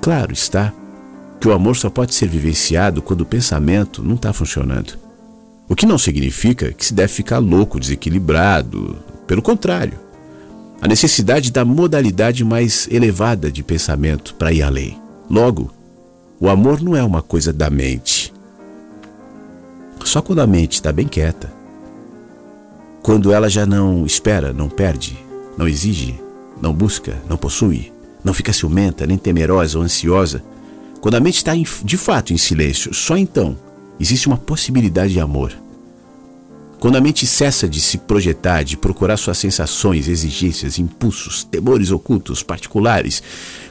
[0.00, 0.72] Claro está
[1.40, 4.96] que o amor só pode ser vivenciado quando o pensamento não está funcionando.
[5.68, 8.96] O que não significa que se deve ficar louco, desequilibrado.
[9.26, 9.98] Pelo contrário,
[10.82, 15.00] a necessidade da modalidade mais elevada de pensamento para ir além.
[15.30, 15.70] Logo,
[16.40, 18.34] o amor não é uma coisa da mente.
[20.04, 21.52] Só quando a mente está bem quieta,
[23.00, 25.16] quando ela já não espera, não perde,
[25.56, 26.20] não exige,
[26.60, 27.92] não busca, não possui,
[28.24, 30.42] não fica ciumenta, nem temerosa ou ansiosa,
[31.00, 33.56] quando a mente está de fato em silêncio, só então
[34.00, 35.52] existe uma possibilidade de amor.
[36.82, 42.42] Quando a mente cessa de se projetar, de procurar suas sensações, exigências, impulsos, temores ocultos,
[42.42, 43.22] particulares,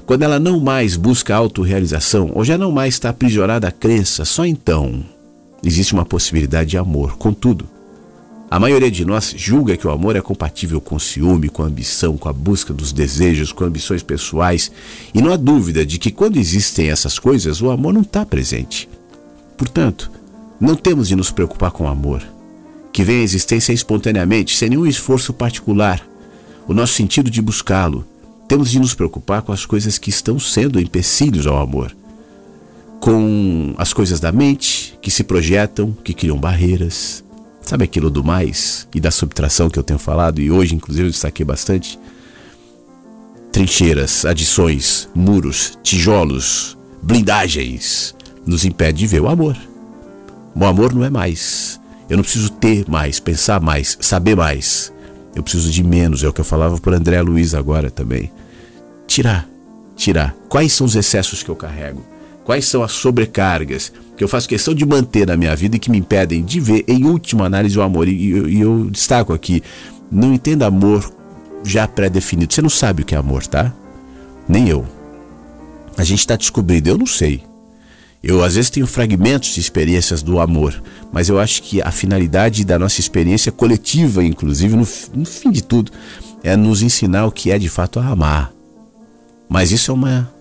[0.06, 4.46] quando ela não mais busca autorrealização ou já não mais está aprisionada à crença, só
[4.46, 5.04] então
[5.62, 7.18] existe uma possibilidade de amor.
[7.18, 7.68] Contudo,
[8.50, 11.68] a maioria de nós julga que o amor é compatível com o ciúme, com a
[11.68, 14.72] ambição, com a busca dos desejos, com ambições pessoais.
[15.14, 18.88] E não há dúvida de que quando existem essas coisas, o amor não está presente.
[19.58, 20.10] Portanto,
[20.62, 22.24] não temos de nos preocupar com o amor,
[22.92, 26.06] que vem à existência espontaneamente, sem nenhum esforço particular.
[26.68, 28.06] O nosso sentido de buscá-lo.
[28.48, 31.96] Temos de nos preocupar com as coisas que estão sendo empecilhos ao amor.
[33.00, 37.24] Com as coisas da mente, que se projetam, que criam barreiras
[37.62, 41.12] Sabe aquilo do mais e da subtração que eu tenho falado e hoje, inclusive, eu
[41.12, 41.98] destaquei bastante?
[43.52, 48.16] Trincheiras, adições, muros, tijolos, blindagens
[48.46, 49.56] nos impede de ver o amor.
[50.56, 51.80] O amor não é mais.
[52.12, 54.92] Eu não preciso ter mais, pensar mais, saber mais.
[55.34, 58.30] Eu preciso de menos, é o que eu falava para André Luiz agora também.
[59.08, 59.48] Tirar,
[59.96, 60.36] tirar.
[60.50, 62.06] Quais são os excessos que eu carrego?
[62.44, 65.90] Quais são as sobrecargas que eu faço questão de manter na minha vida e que
[65.90, 68.10] me impedem de ver, em última análise, o amor?
[68.10, 69.64] E, e eu destaco aqui:
[70.12, 71.10] não entenda amor
[71.64, 72.54] já pré-definido.
[72.54, 73.74] Você não sabe o que é amor, tá?
[74.50, 74.86] Nem eu.
[75.96, 77.42] A gente está descobrindo, eu não sei.
[78.24, 82.64] Eu às vezes tenho fragmentos de experiências do amor, mas eu acho que a finalidade
[82.64, 85.92] da nossa experiência coletiva, inclusive no, no fim de tudo,
[86.44, 88.52] é nos ensinar o que é de fato amar.
[89.50, 90.32] Mas isso é uma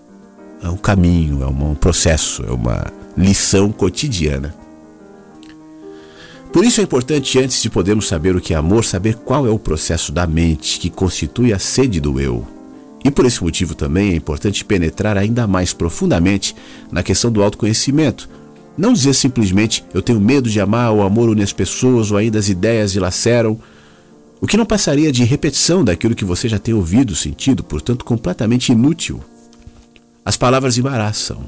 [0.62, 4.54] é um caminho, é um processo, é uma lição cotidiana.
[6.52, 9.50] Por isso é importante, antes de podermos saber o que é amor, saber qual é
[9.50, 12.46] o processo da mente que constitui a sede do eu.
[13.04, 16.54] E por esse motivo também é importante penetrar ainda mais profundamente
[16.92, 18.28] na questão do autoconhecimento.
[18.76, 22.38] Não dizer simplesmente eu tenho medo de amar, o amor une as pessoas, ou ainda
[22.38, 23.58] as ideias dilaceram.
[24.40, 28.72] O que não passaria de repetição daquilo que você já tem ouvido, sentido, portanto completamente
[28.72, 29.22] inútil.
[30.24, 31.44] As palavras embaraçam.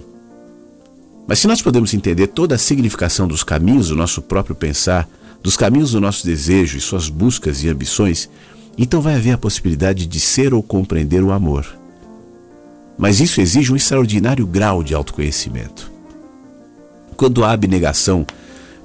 [1.26, 5.09] Mas se nós podemos entender toda a significação dos caminhos do nosso próprio pensar,
[5.42, 8.28] dos caminhos do nosso desejo e suas buscas e ambições,
[8.77, 11.66] então vai haver a possibilidade de ser ou compreender o amor.
[12.97, 15.91] Mas isso exige um extraordinário grau de autoconhecimento.
[17.16, 18.27] Quando há abnegação,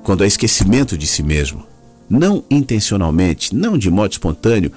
[0.04, 1.66] quando há esquecimento de si mesmo,
[2.10, 4.72] não intencionalmente, não de modo espontâneo,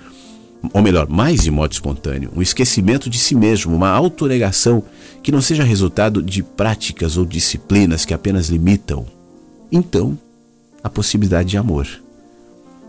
[0.72, 4.82] ou melhor, mais de modo espontâneo, um esquecimento de si mesmo, uma autonegação
[5.22, 9.06] que não seja resultado de práticas ou disciplinas que apenas limitam.
[9.72, 10.18] Então,
[10.82, 11.86] a possibilidade de amor.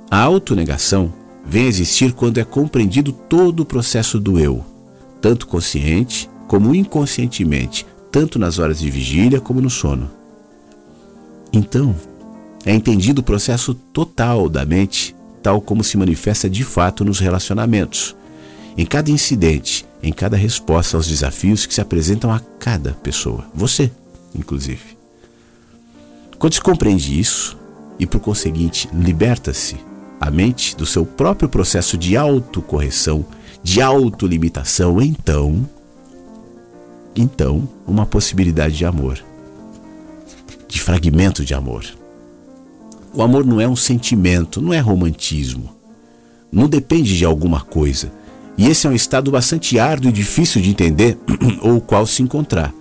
[0.09, 1.13] A autonegação
[1.51, 4.63] vem a existir quando é compreendido todo o processo do eu,
[5.19, 10.09] tanto consciente como inconscientemente, tanto nas horas de vigília como no sono.
[11.51, 11.93] Então,
[12.65, 18.15] é entendido o processo total da mente tal como se manifesta de fato nos relacionamentos.
[18.77, 23.91] em cada incidente, em cada resposta aos desafios que se apresentam a cada pessoa, você,
[24.33, 24.97] inclusive.
[26.39, 27.57] Quando se compreende isso,
[27.99, 29.90] e por conseguinte liberta-se
[30.21, 33.25] a mente do seu próprio processo de autocorreção,
[33.63, 35.67] de autolimitação, então,
[37.15, 39.19] então, uma possibilidade de amor,
[40.67, 41.83] de fragmento de amor.
[43.11, 45.75] O amor não é um sentimento, não é romantismo.
[46.51, 48.11] Não depende de alguma coisa.
[48.57, 51.17] E esse é um estado bastante árduo e difícil de entender
[51.61, 52.71] ou o qual se encontrar.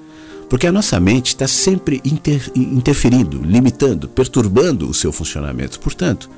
[0.49, 5.81] Porque a nossa mente está sempre inter, interferindo, limitando, perturbando o seu funcionamento.
[5.81, 6.29] Portanto,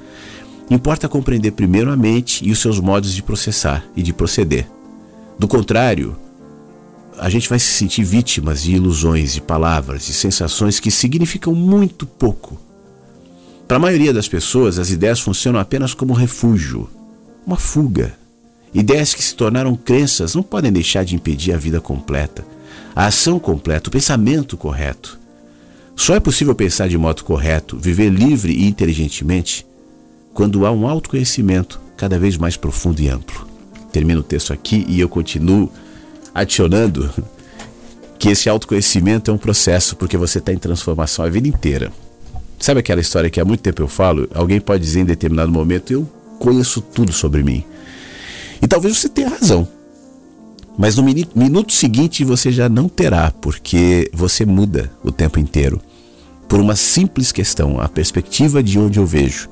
[0.74, 4.68] importa compreender primeiro a mente e os seus modos de processar e de proceder.
[5.38, 6.16] Do contrário,
[7.18, 12.06] a gente vai se sentir vítimas de ilusões, de palavras, de sensações que significam muito
[12.06, 12.58] pouco.
[13.66, 16.88] Para a maioria das pessoas, as ideias funcionam apenas como refúgio,
[17.46, 18.14] uma fuga.
[18.74, 22.44] Ideias que se tornaram crenças não podem deixar de impedir a vida completa
[22.94, 25.18] a ação completa, o pensamento correto.
[25.96, 29.66] Só é possível pensar de modo correto, viver livre e inteligentemente,
[30.34, 33.46] quando há um autoconhecimento cada vez mais profundo e amplo.
[33.92, 35.70] Termino o texto aqui e eu continuo
[36.34, 37.10] adicionando
[38.18, 41.92] que esse autoconhecimento é um processo, porque você está em transformação a vida inteira.
[42.58, 44.28] Sabe aquela história que há muito tempo eu falo?
[44.32, 46.08] Alguém pode dizer em determinado momento: Eu
[46.38, 47.64] conheço tudo sobre mim.
[48.62, 49.66] E talvez você tenha razão.
[50.78, 51.02] Mas no
[51.34, 55.80] minuto seguinte você já não terá, porque você muda o tempo inteiro.
[56.48, 59.48] Por uma simples questão, a perspectiva de onde eu vejo,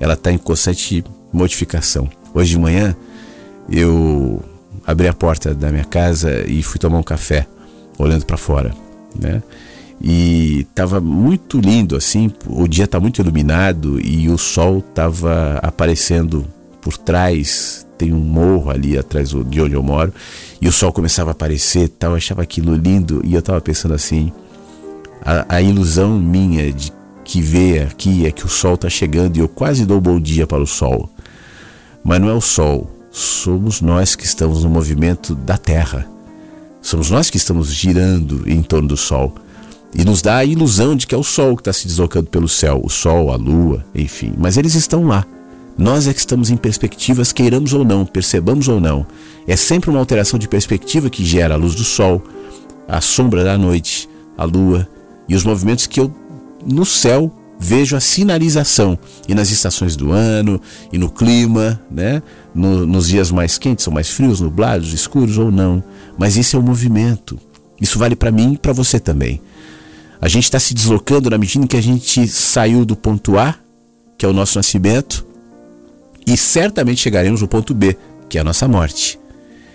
[0.00, 2.08] ela está em constante modificação.
[2.34, 2.96] Hoje de manhã
[3.70, 4.42] eu
[4.86, 7.46] abri a porta da minha casa e fui tomar um café,
[7.98, 8.74] olhando para fora,
[9.18, 9.42] né?
[10.00, 16.46] E estava muito lindo assim, o dia está muito iluminado e o sol estava aparecendo
[16.82, 20.12] por trás tem um morro ali atrás de onde eu moro,
[20.60, 23.94] e o sol começava a aparecer tal, eu achava aquilo lindo, e eu estava pensando
[23.94, 24.32] assim,
[25.22, 26.92] a, a, ilusão minha de
[27.26, 30.46] que vê aqui é que o sol está chegando e eu quase dou bom dia
[30.46, 31.10] para o sol.
[32.04, 36.06] Mas não é o sol, somos nós que estamos no movimento da Terra.
[36.80, 39.34] Somos nós que estamos girando em torno do sol.
[39.92, 42.48] E nos dá a ilusão de que é o sol que está se deslocando pelo
[42.48, 44.32] céu, o sol, a lua, enfim.
[44.38, 45.26] Mas eles estão lá.
[45.76, 49.04] Nós é que estamos em perspectivas, queiramos ou não, percebamos ou não.
[49.48, 52.22] É sempre uma alteração de perspectiva que gera a luz do sol,
[52.86, 54.08] a sombra da noite,
[54.38, 54.88] a lua
[55.28, 56.14] e os movimentos que eu
[56.66, 60.60] no céu vejo a sinalização e nas estações do ano
[60.92, 62.22] e no clima, né?
[62.54, 65.82] No, nos dias mais quentes ou mais frios, nublados, escuros ou não.
[66.18, 67.38] Mas isso é o movimento.
[67.80, 69.40] Isso vale para mim e para você também.
[70.20, 73.54] A gente está se deslocando na medida em que a gente saiu do ponto A,
[74.16, 75.26] que é o nosso nascimento,
[76.26, 77.96] e certamente chegaremos ao ponto B,
[78.28, 79.18] que é a nossa morte.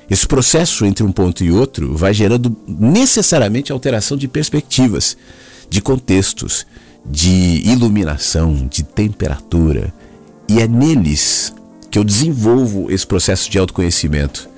[0.09, 5.15] Esse processo entre um ponto e outro vai gerando necessariamente alteração de perspectivas,
[5.69, 6.65] de contextos,
[7.05, 9.93] de iluminação, de temperatura.
[10.47, 11.53] E é neles
[11.89, 14.49] que eu desenvolvo esse processo de autoconhecimento.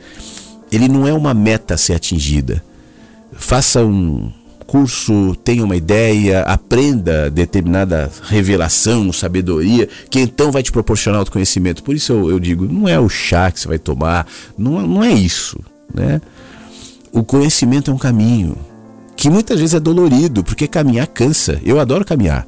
[0.71, 2.63] Ele não é uma meta a ser atingida.
[3.31, 4.31] Faça um,
[4.73, 11.83] curso, tenha uma ideia, aprenda determinada revelação, sabedoria, que então vai te proporcionar autoconhecimento.
[11.83, 14.25] Por isso eu, eu digo, não é o chá que você vai tomar,
[14.57, 15.59] não, não é isso.
[15.93, 16.19] Né?
[17.11, 18.57] O conhecimento é um caminho
[19.23, 21.57] que muitas vezes é dolorido, porque caminhar cansa.
[21.63, 22.45] Eu adoro caminhar,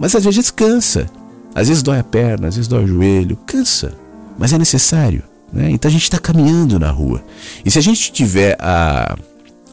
[0.00, 1.06] mas às vezes cansa.
[1.54, 3.94] Às vezes dói a perna, às vezes dói o joelho, cansa,
[4.36, 5.22] mas é necessário.
[5.52, 5.70] Né?
[5.70, 7.22] Então a gente está caminhando na rua.
[7.64, 9.16] E se a gente tiver a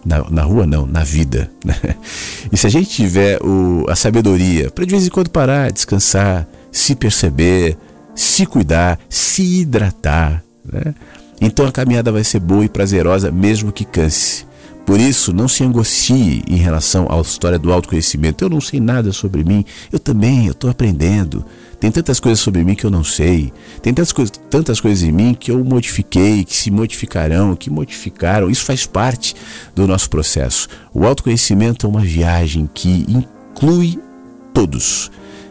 [0.05, 1.49] na, na rua não, na vida.
[1.65, 1.75] Né?
[2.53, 6.47] E se a gente tiver o, a sabedoria para de vez em quando parar, descansar,
[6.71, 7.75] se perceber,
[8.13, 10.93] se cuidar, se hidratar, né?
[11.41, 14.45] então a caminhada vai ser boa e prazerosa, mesmo que canse.
[14.85, 18.43] Por isso, não se angustie em relação à história do autoconhecimento.
[18.45, 19.65] Eu não sei nada sobre mim.
[19.91, 21.43] Eu também, eu estou aprendendo.
[21.79, 23.51] Tem tantas coisas sobre mim que eu não sei.
[23.81, 24.13] Tem tantas,
[24.47, 28.49] tantas coisas em mim que eu modifiquei, que se modificarão, que modificaram.
[28.49, 29.35] Isso faz parte
[29.73, 30.67] do nosso processo.
[30.93, 33.99] O autoconhecimento é uma viagem que inclui
[34.53, 35.09] todos.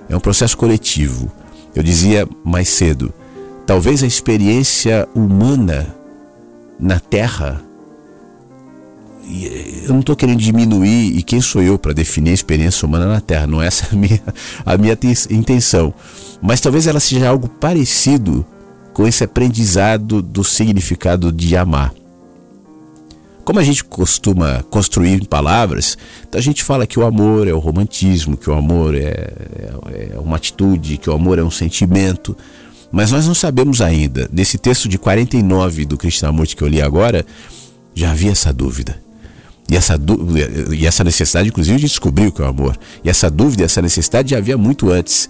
[0.09, 1.31] É um processo coletivo.
[1.74, 3.12] Eu dizia mais cedo,
[3.66, 5.93] talvez a experiência humana
[6.78, 7.64] na Terra
[9.84, 13.20] eu não estou querendo diminuir e quem sou eu para definir a experiência humana na
[13.20, 14.20] Terra, não é essa a minha,
[14.64, 14.98] a minha
[15.30, 15.92] intenção.
[16.42, 18.44] Mas talvez ela seja algo parecido
[18.92, 21.92] com esse aprendizado do significado de amar.
[23.44, 27.52] Como a gente costuma construir em palavras, então a gente fala que o amor é
[27.52, 29.01] o romantismo, que o amor é,
[29.90, 32.34] é, é uma atitude, que o amor é um sentimento.
[32.90, 34.30] Mas nós não sabemos ainda.
[34.32, 37.26] Nesse texto de 49 do Krishnamurti que eu li agora,
[37.94, 39.03] já havia essa dúvida.
[39.74, 40.01] E essa,
[40.72, 42.78] e essa necessidade, inclusive, de descobrir o que é o amor.
[43.02, 45.28] E essa dúvida, essa necessidade já havia muito antes.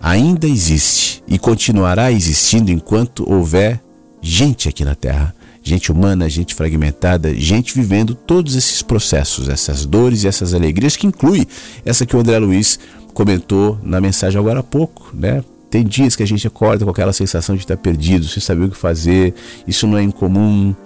[0.00, 3.80] Ainda existe e continuará existindo enquanto houver
[4.20, 5.34] gente aqui na Terra.
[5.60, 11.08] Gente humana, gente fragmentada, gente vivendo todos esses processos, essas dores e essas alegrias, que
[11.08, 11.44] inclui
[11.84, 12.78] essa que o André Luiz
[13.12, 15.42] comentou na mensagem agora há pouco, né?
[15.68, 18.70] Tem dias que a gente acorda com aquela sensação de estar perdido, sem saber o
[18.70, 19.34] que fazer,
[19.66, 20.76] isso não é incomum.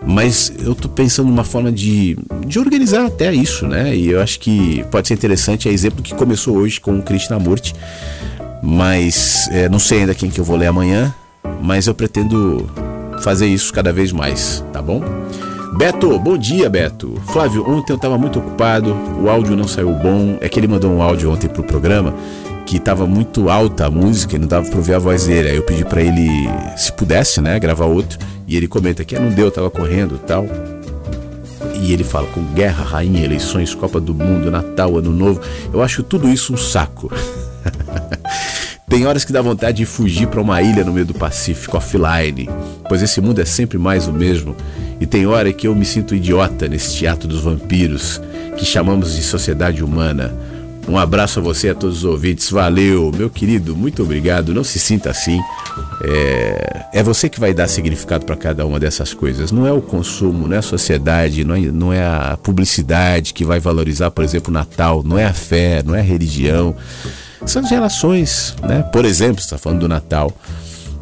[0.05, 3.95] Mas eu estou pensando numa forma de, de organizar até isso, né?
[3.97, 5.69] E eu acho que pode ser interessante.
[5.69, 7.75] É exemplo que começou hoje com o Krishnamurti.
[8.63, 11.15] Mas é, não sei ainda quem que eu vou ler amanhã.
[11.63, 12.69] Mas eu pretendo
[13.23, 15.01] fazer isso cada vez mais, tá bom?
[15.77, 17.15] Beto, bom dia, Beto.
[17.29, 20.37] Flávio, ontem eu estava muito ocupado, o áudio não saiu bom.
[20.41, 22.13] É que ele mandou um áudio ontem pro programa
[22.67, 25.51] que estava muito alta a música e não dava para ouvir a voz dele.
[25.51, 26.29] Aí eu pedi para ele,
[26.77, 28.19] se pudesse, né, gravar outro.
[28.47, 30.47] E ele comenta que ah, não deu, tava correndo tal.
[31.81, 35.41] E ele fala com guerra, rainha, eleições, Copa do Mundo, Natal, Ano Novo.
[35.73, 37.11] Eu acho tudo isso um saco.
[38.93, 42.47] Tem horas que dá vontade de fugir para uma ilha no meio do Pacífico, offline,
[42.87, 44.55] pois esse mundo é sempre mais o mesmo.
[45.01, 48.21] E tem hora que eu me sinto idiota nesse teatro dos vampiros
[48.55, 50.31] que chamamos de sociedade humana
[50.89, 52.51] um abraço a você, a todos os ouvintes.
[52.51, 54.53] Valeu, meu querido, muito obrigado.
[54.53, 55.39] Não se sinta assim.
[56.03, 59.53] É, é você que vai dar significado para cada uma dessas coisas.
[59.53, 63.45] Não é o consumo, não é a sociedade, não é, não é a publicidade que
[63.45, 65.03] vai valorizar, por exemplo, o Natal.
[65.05, 66.75] Não é a fé, não é a religião.
[67.47, 68.83] São as relações, né?
[68.83, 70.33] Por exemplo, está falando do Natal.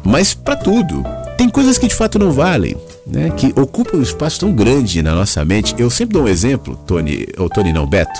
[0.03, 1.03] Mas para tudo.
[1.37, 2.75] Tem coisas que de fato não valem.
[3.05, 5.73] Né, que ocupam um espaço tão grande na nossa mente.
[5.77, 8.17] Eu sempre dou um exemplo, Tony, ou Tony não, Beto,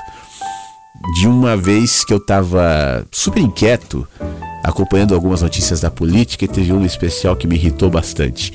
[1.19, 4.07] de uma vez que eu estava super inquieto,
[4.63, 8.53] acompanhando algumas notícias da política, e teve um especial que me irritou bastante.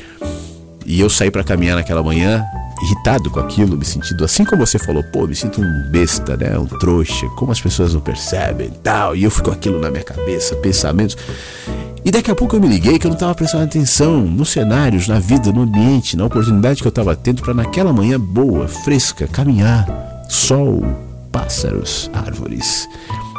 [0.86, 2.44] E eu saí para caminhar naquela manhã,
[2.82, 6.56] irritado com aquilo, me sentindo assim como você falou, pô, me sinto um besta, né?
[6.56, 9.16] Um trouxa, como as pessoas não percebem tal.
[9.16, 11.16] E eu fico aquilo na minha cabeça, pensamentos.
[12.04, 15.08] E daqui a pouco eu me liguei que eu não estava prestando atenção nos cenários,
[15.08, 19.26] na vida, no ambiente, na oportunidade que eu estava tendo para naquela manhã boa, fresca,
[19.26, 20.84] caminhar, sol,
[21.32, 22.88] pássaros, árvores.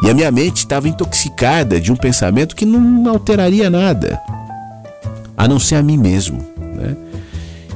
[0.03, 4.21] E a minha mente estava intoxicada de um pensamento que não alteraria nada,
[5.37, 6.45] a não ser a mim mesmo.
[6.59, 6.95] Né?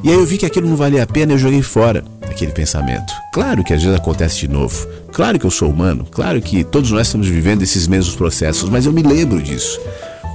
[0.03, 2.51] E aí eu vi que aquilo não valia a pena e eu joguei fora aquele
[2.51, 3.13] pensamento.
[3.31, 4.87] Claro que às vezes acontece de novo.
[5.11, 6.07] Claro que eu sou humano.
[6.09, 9.79] Claro que todos nós estamos vivendo esses mesmos processos, mas eu me lembro disso.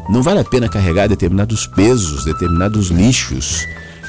[0.08, 3.66] Não vale a pena carregar determinados pesos, determinados lixos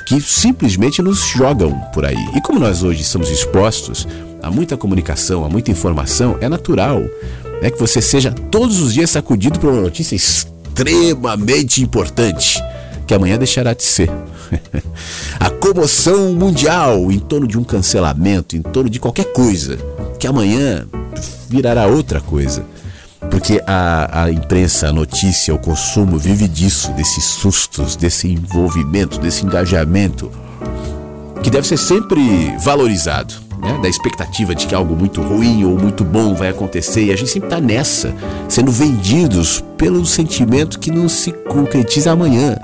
[0.07, 2.29] que simplesmente nos jogam por aí.
[2.35, 4.07] E como nós hoje estamos expostos
[4.41, 7.01] há muita comunicação, há muita informação, é natural
[7.61, 12.61] né, que você seja todos os dias sacudido por uma notícia extremamente importante,
[13.07, 14.11] que amanhã deixará de ser.
[15.39, 19.77] a comoção mundial em torno de um cancelamento, em torno de qualquer coisa,
[20.19, 20.85] que amanhã
[21.49, 22.65] virará outra coisa.
[23.31, 29.45] Porque a, a imprensa, a notícia, o consumo vive disso, desses sustos, desse envolvimento, desse
[29.45, 30.29] engajamento,
[31.41, 33.47] que deve ser sempre valorizado.
[33.61, 33.79] Né?
[33.81, 37.31] Da expectativa de que algo muito ruim ou muito bom vai acontecer, e a gente
[37.31, 38.13] sempre está nessa,
[38.47, 42.57] sendo vendidos pelo sentimento que não se concretiza amanhã.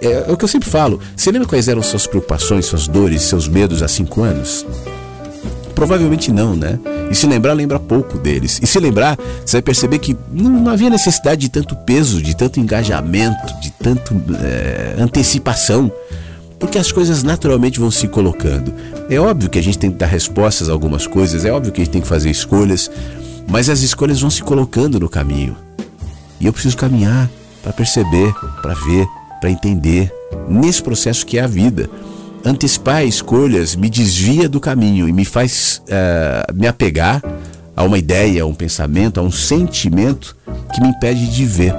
[0.00, 0.98] É, é o que eu sempre falo.
[1.14, 4.64] Você lembra quais eram suas preocupações, suas dores, seus medos há cinco anos?
[5.74, 6.78] Provavelmente não, né?
[7.10, 8.58] E se lembrar, lembra pouco deles.
[8.62, 12.58] E se lembrar, você vai perceber que não havia necessidade de tanto peso, de tanto
[12.58, 15.92] engajamento, de tanto é, antecipação.
[16.58, 18.74] Porque as coisas naturalmente vão se colocando.
[19.08, 21.80] É óbvio que a gente tem que dar respostas a algumas coisas, é óbvio que
[21.80, 22.90] a gente tem que fazer escolhas,
[23.48, 25.56] mas as escolhas vão se colocando no caminho.
[26.40, 27.30] E eu preciso caminhar
[27.62, 28.32] para perceber,
[28.62, 29.06] para ver,
[29.40, 30.12] para entender
[30.48, 31.88] nesse processo que é a vida.
[32.44, 37.22] Antecipar escolhas me desvia do caminho e me faz eh, me apegar
[37.74, 40.36] a uma ideia, a um pensamento, a um sentimento
[40.74, 41.74] que me impede de ver.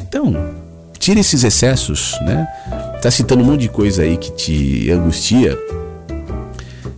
[0.00, 0.34] Então,
[0.98, 2.46] tira esses excessos, né?
[3.00, 5.56] Tá citando um monte de coisa aí que te angustia.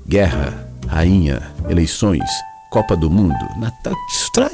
[0.08, 2.24] Guerra, rainha, eleições,
[2.70, 3.38] Copa do Mundo.
[3.58, 3.94] Natal,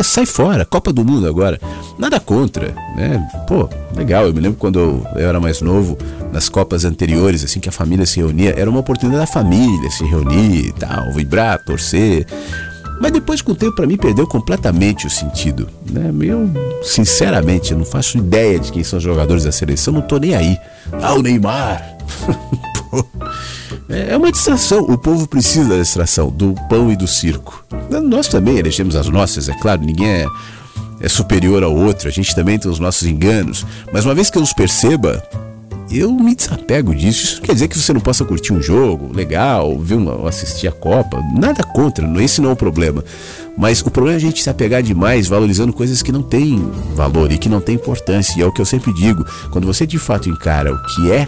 [0.03, 1.61] sai fora, Copa do Mundo agora.
[1.99, 3.27] Nada contra, né?
[3.47, 4.27] Pô, legal.
[4.27, 5.97] Eu me lembro quando eu, era mais novo,
[6.33, 10.05] nas Copas anteriores, assim que a família se reunia, era uma oportunidade da família se
[10.05, 12.27] reunir e tal, vibrar, torcer.
[13.01, 15.69] Mas depois, com o tempo, pra mim, perdeu completamente o sentido.
[15.89, 16.11] Né?
[16.23, 16.51] Eu,
[16.83, 20.59] sinceramente, não faço ideia de quem são os jogadores da seleção, não tô nem aí.
[21.03, 21.97] Ah, o Neymar!
[23.89, 24.81] É é uma distração.
[24.81, 27.65] O povo precisa da distração, do pão e do circo.
[28.05, 30.27] Nós também elegemos as nossas, é claro, ninguém é,
[31.01, 33.67] é superior ao outro, a gente também tem os nossos enganos.
[33.93, 35.23] Mas uma vez que eu os perceba,
[35.91, 37.25] eu me desapego disso.
[37.25, 40.73] Isso quer dizer que você não possa curtir um jogo legal, ver uma, assistir a
[40.73, 41.23] Copa.
[41.35, 43.05] Nada contra, esse não é o problema.
[43.57, 47.31] Mas o problema é a gente se apegar demais, valorizando coisas que não têm valor
[47.33, 48.39] e que não têm importância.
[48.39, 51.27] E é o que eu sempre digo: quando você de fato encara o que é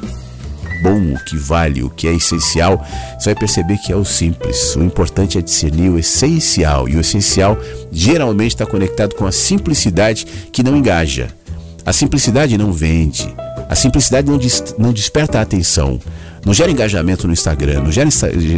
[0.83, 2.85] bom, o que vale, o que é essencial,
[3.19, 4.77] você vai perceber que é o simples.
[4.77, 6.89] O importante é discernir o essencial.
[6.89, 7.59] E o essencial
[7.91, 11.29] geralmente está conectado com a simplicidade que não engaja.
[11.85, 13.35] A simplicidade não vende.
[13.69, 16.01] A simplicidade não, dis- não desperta a atenção.
[16.45, 18.09] Não gera engajamento no Instagram, não gera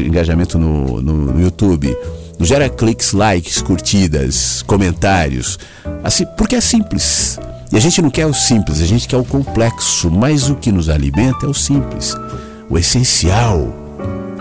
[0.07, 1.97] engajamento no, no- no YouTube,
[2.39, 5.59] não gera cliques, likes, curtidas, comentários.
[6.05, 7.39] Assim, porque é simples.
[7.73, 10.11] E a gente não quer o simples, a gente quer o complexo.
[10.11, 12.15] Mas o que nos alimenta é o simples.
[12.69, 13.69] O essencial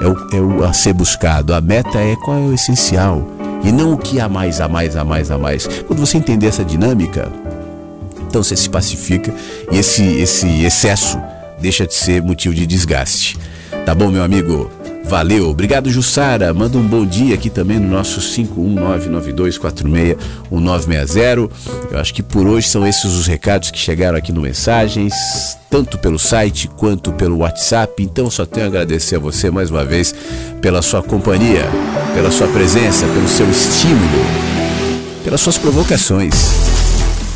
[0.01, 1.53] é o, é o a ser buscado.
[1.53, 3.27] A meta é qual é o essencial.
[3.63, 5.67] E não o que há mais, há mais, há mais, há mais.
[5.87, 7.29] Quando você entender essa dinâmica,
[8.29, 9.33] então você se pacifica
[9.71, 11.19] e esse, esse excesso
[11.59, 13.37] deixa de ser motivo de desgaste.
[13.85, 14.69] Tá bom, meu amigo?
[15.05, 15.49] Valeu.
[15.49, 16.53] Obrigado, Jussara.
[16.53, 18.21] Manda um bom dia aqui também no nosso
[20.51, 21.49] 51992461960.
[21.91, 25.11] Eu acho que por hoje são esses os recados que chegaram aqui no Mensagens,
[25.67, 28.03] tanto pelo site quanto pelo WhatsApp.
[28.03, 30.13] Então só tenho a agradecer a você mais uma vez
[30.61, 31.65] pela sua companhia,
[32.13, 34.23] pela sua presença, pelo seu estímulo,
[35.23, 36.78] pelas suas provocações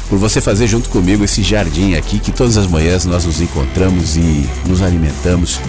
[0.10, 4.16] por você fazer junto comigo esse jardim aqui que todas as manhãs nós nos encontramos
[4.18, 5.60] e nos alimentamos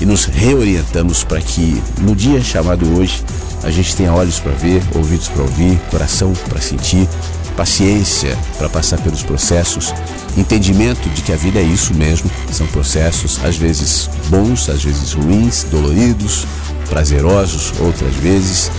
[0.00, 3.22] e nos reorientamos para que no dia chamado hoje
[3.62, 7.08] a gente tenha olhos para ver, ouvidos para ouvir, coração para sentir,
[7.56, 9.94] paciência para passar pelos processos,
[10.36, 15.12] entendimento de que a vida é isso mesmo, são processos às vezes bons, às vezes
[15.12, 16.46] ruins, doloridos,
[16.88, 18.70] prazerosos, outras vezes.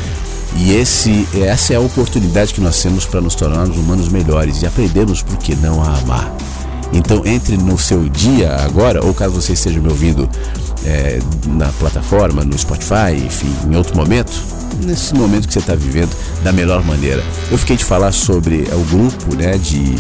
[0.58, 4.66] E esse, essa é a oportunidade que nós temos para nos tornarmos humanos melhores e
[4.66, 6.34] aprendermos por que não a amar.
[6.94, 10.30] Então entre no seu dia agora, ou caso você esteja me ouvindo
[10.86, 14.32] é, na plataforma, no Spotify, enfim, em outro momento,
[14.84, 17.24] nesse momento que você está vivendo da melhor maneira.
[17.52, 19.96] Eu fiquei de falar sobre é, o grupo né, de,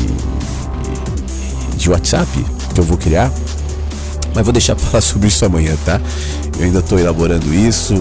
[1.75, 2.27] de WhatsApp
[2.73, 3.31] que eu vou criar,
[4.35, 5.99] mas vou deixar para falar sobre isso amanhã, tá?
[6.59, 7.95] Eu ainda estou elaborando isso,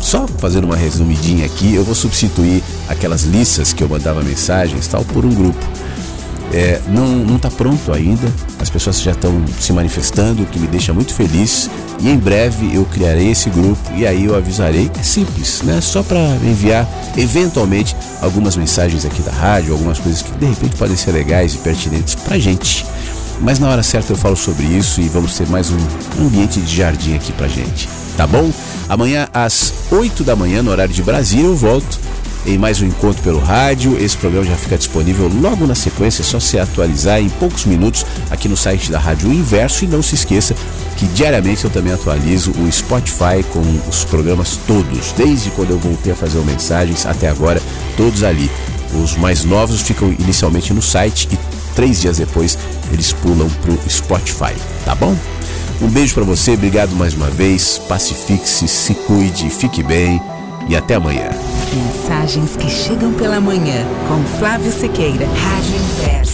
[0.00, 1.74] só fazendo uma resumidinha aqui.
[1.74, 5.66] Eu vou substituir aquelas listas que eu mandava mensagens tal por um grupo.
[6.52, 8.26] É, não está pronto ainda,
[8.58, 11.70] as pessoas já estão se manifestando, o que me deixa muito feliz.
[12.00, 14.90] E em breve eu criarei esse grupo e aí eu avisarei.
[14.98, 15.80] É simples, né?
[15.80, 20.96] Só para enviar eventualmente algumas mensagens aqui da rádio, algumas coisas que de repente podem
[20.96, 22.84] ser legais e pertinentes para gente.
[23.40, 25.78] Mas na hora certa eu falo sobre isso e vamos ter mais um
[26.26, 27.88] ambiente de jardim aqui pra gente.
[28.16, 28.50] Tá bom?
[28.88, 31.98] Amanhã às 8 da manhã, no horário de Brasília, eu volto
[32.46, 33.96] em mais um encontro pelo rádio.
[33.98, 38.04] Esse programa já fica disponível logo na sequência, é só se atualizar em poucos minutos
[38.30, 39.84] aqui no site da Rádio Inverso.
[39.84, 40.54] E não se esqueça
[40.98, 46.12] que diariamente eu também atualizo o Spotify com os programas todos, desde quando eu voltei
[46.12, 47.60] a fazer o mensagens até agora,
[47.96, 48.50] todos ali.
[49.02, 52.58] Os mais novos ficam inicialmente no site e três dias depois
[52.92, 55.16] eles pulam pro Spotify, tá bom?
[55.80, 60.20] Um beijo para você, obrigado mais uma vez, pacifique-se, se cuide, fique bem
[60.68, 61.30] e até amanhã.
[61.72, 66.29] Mensagens que chegam pela manhã com Flávio Sequeira, Rádio Inverso.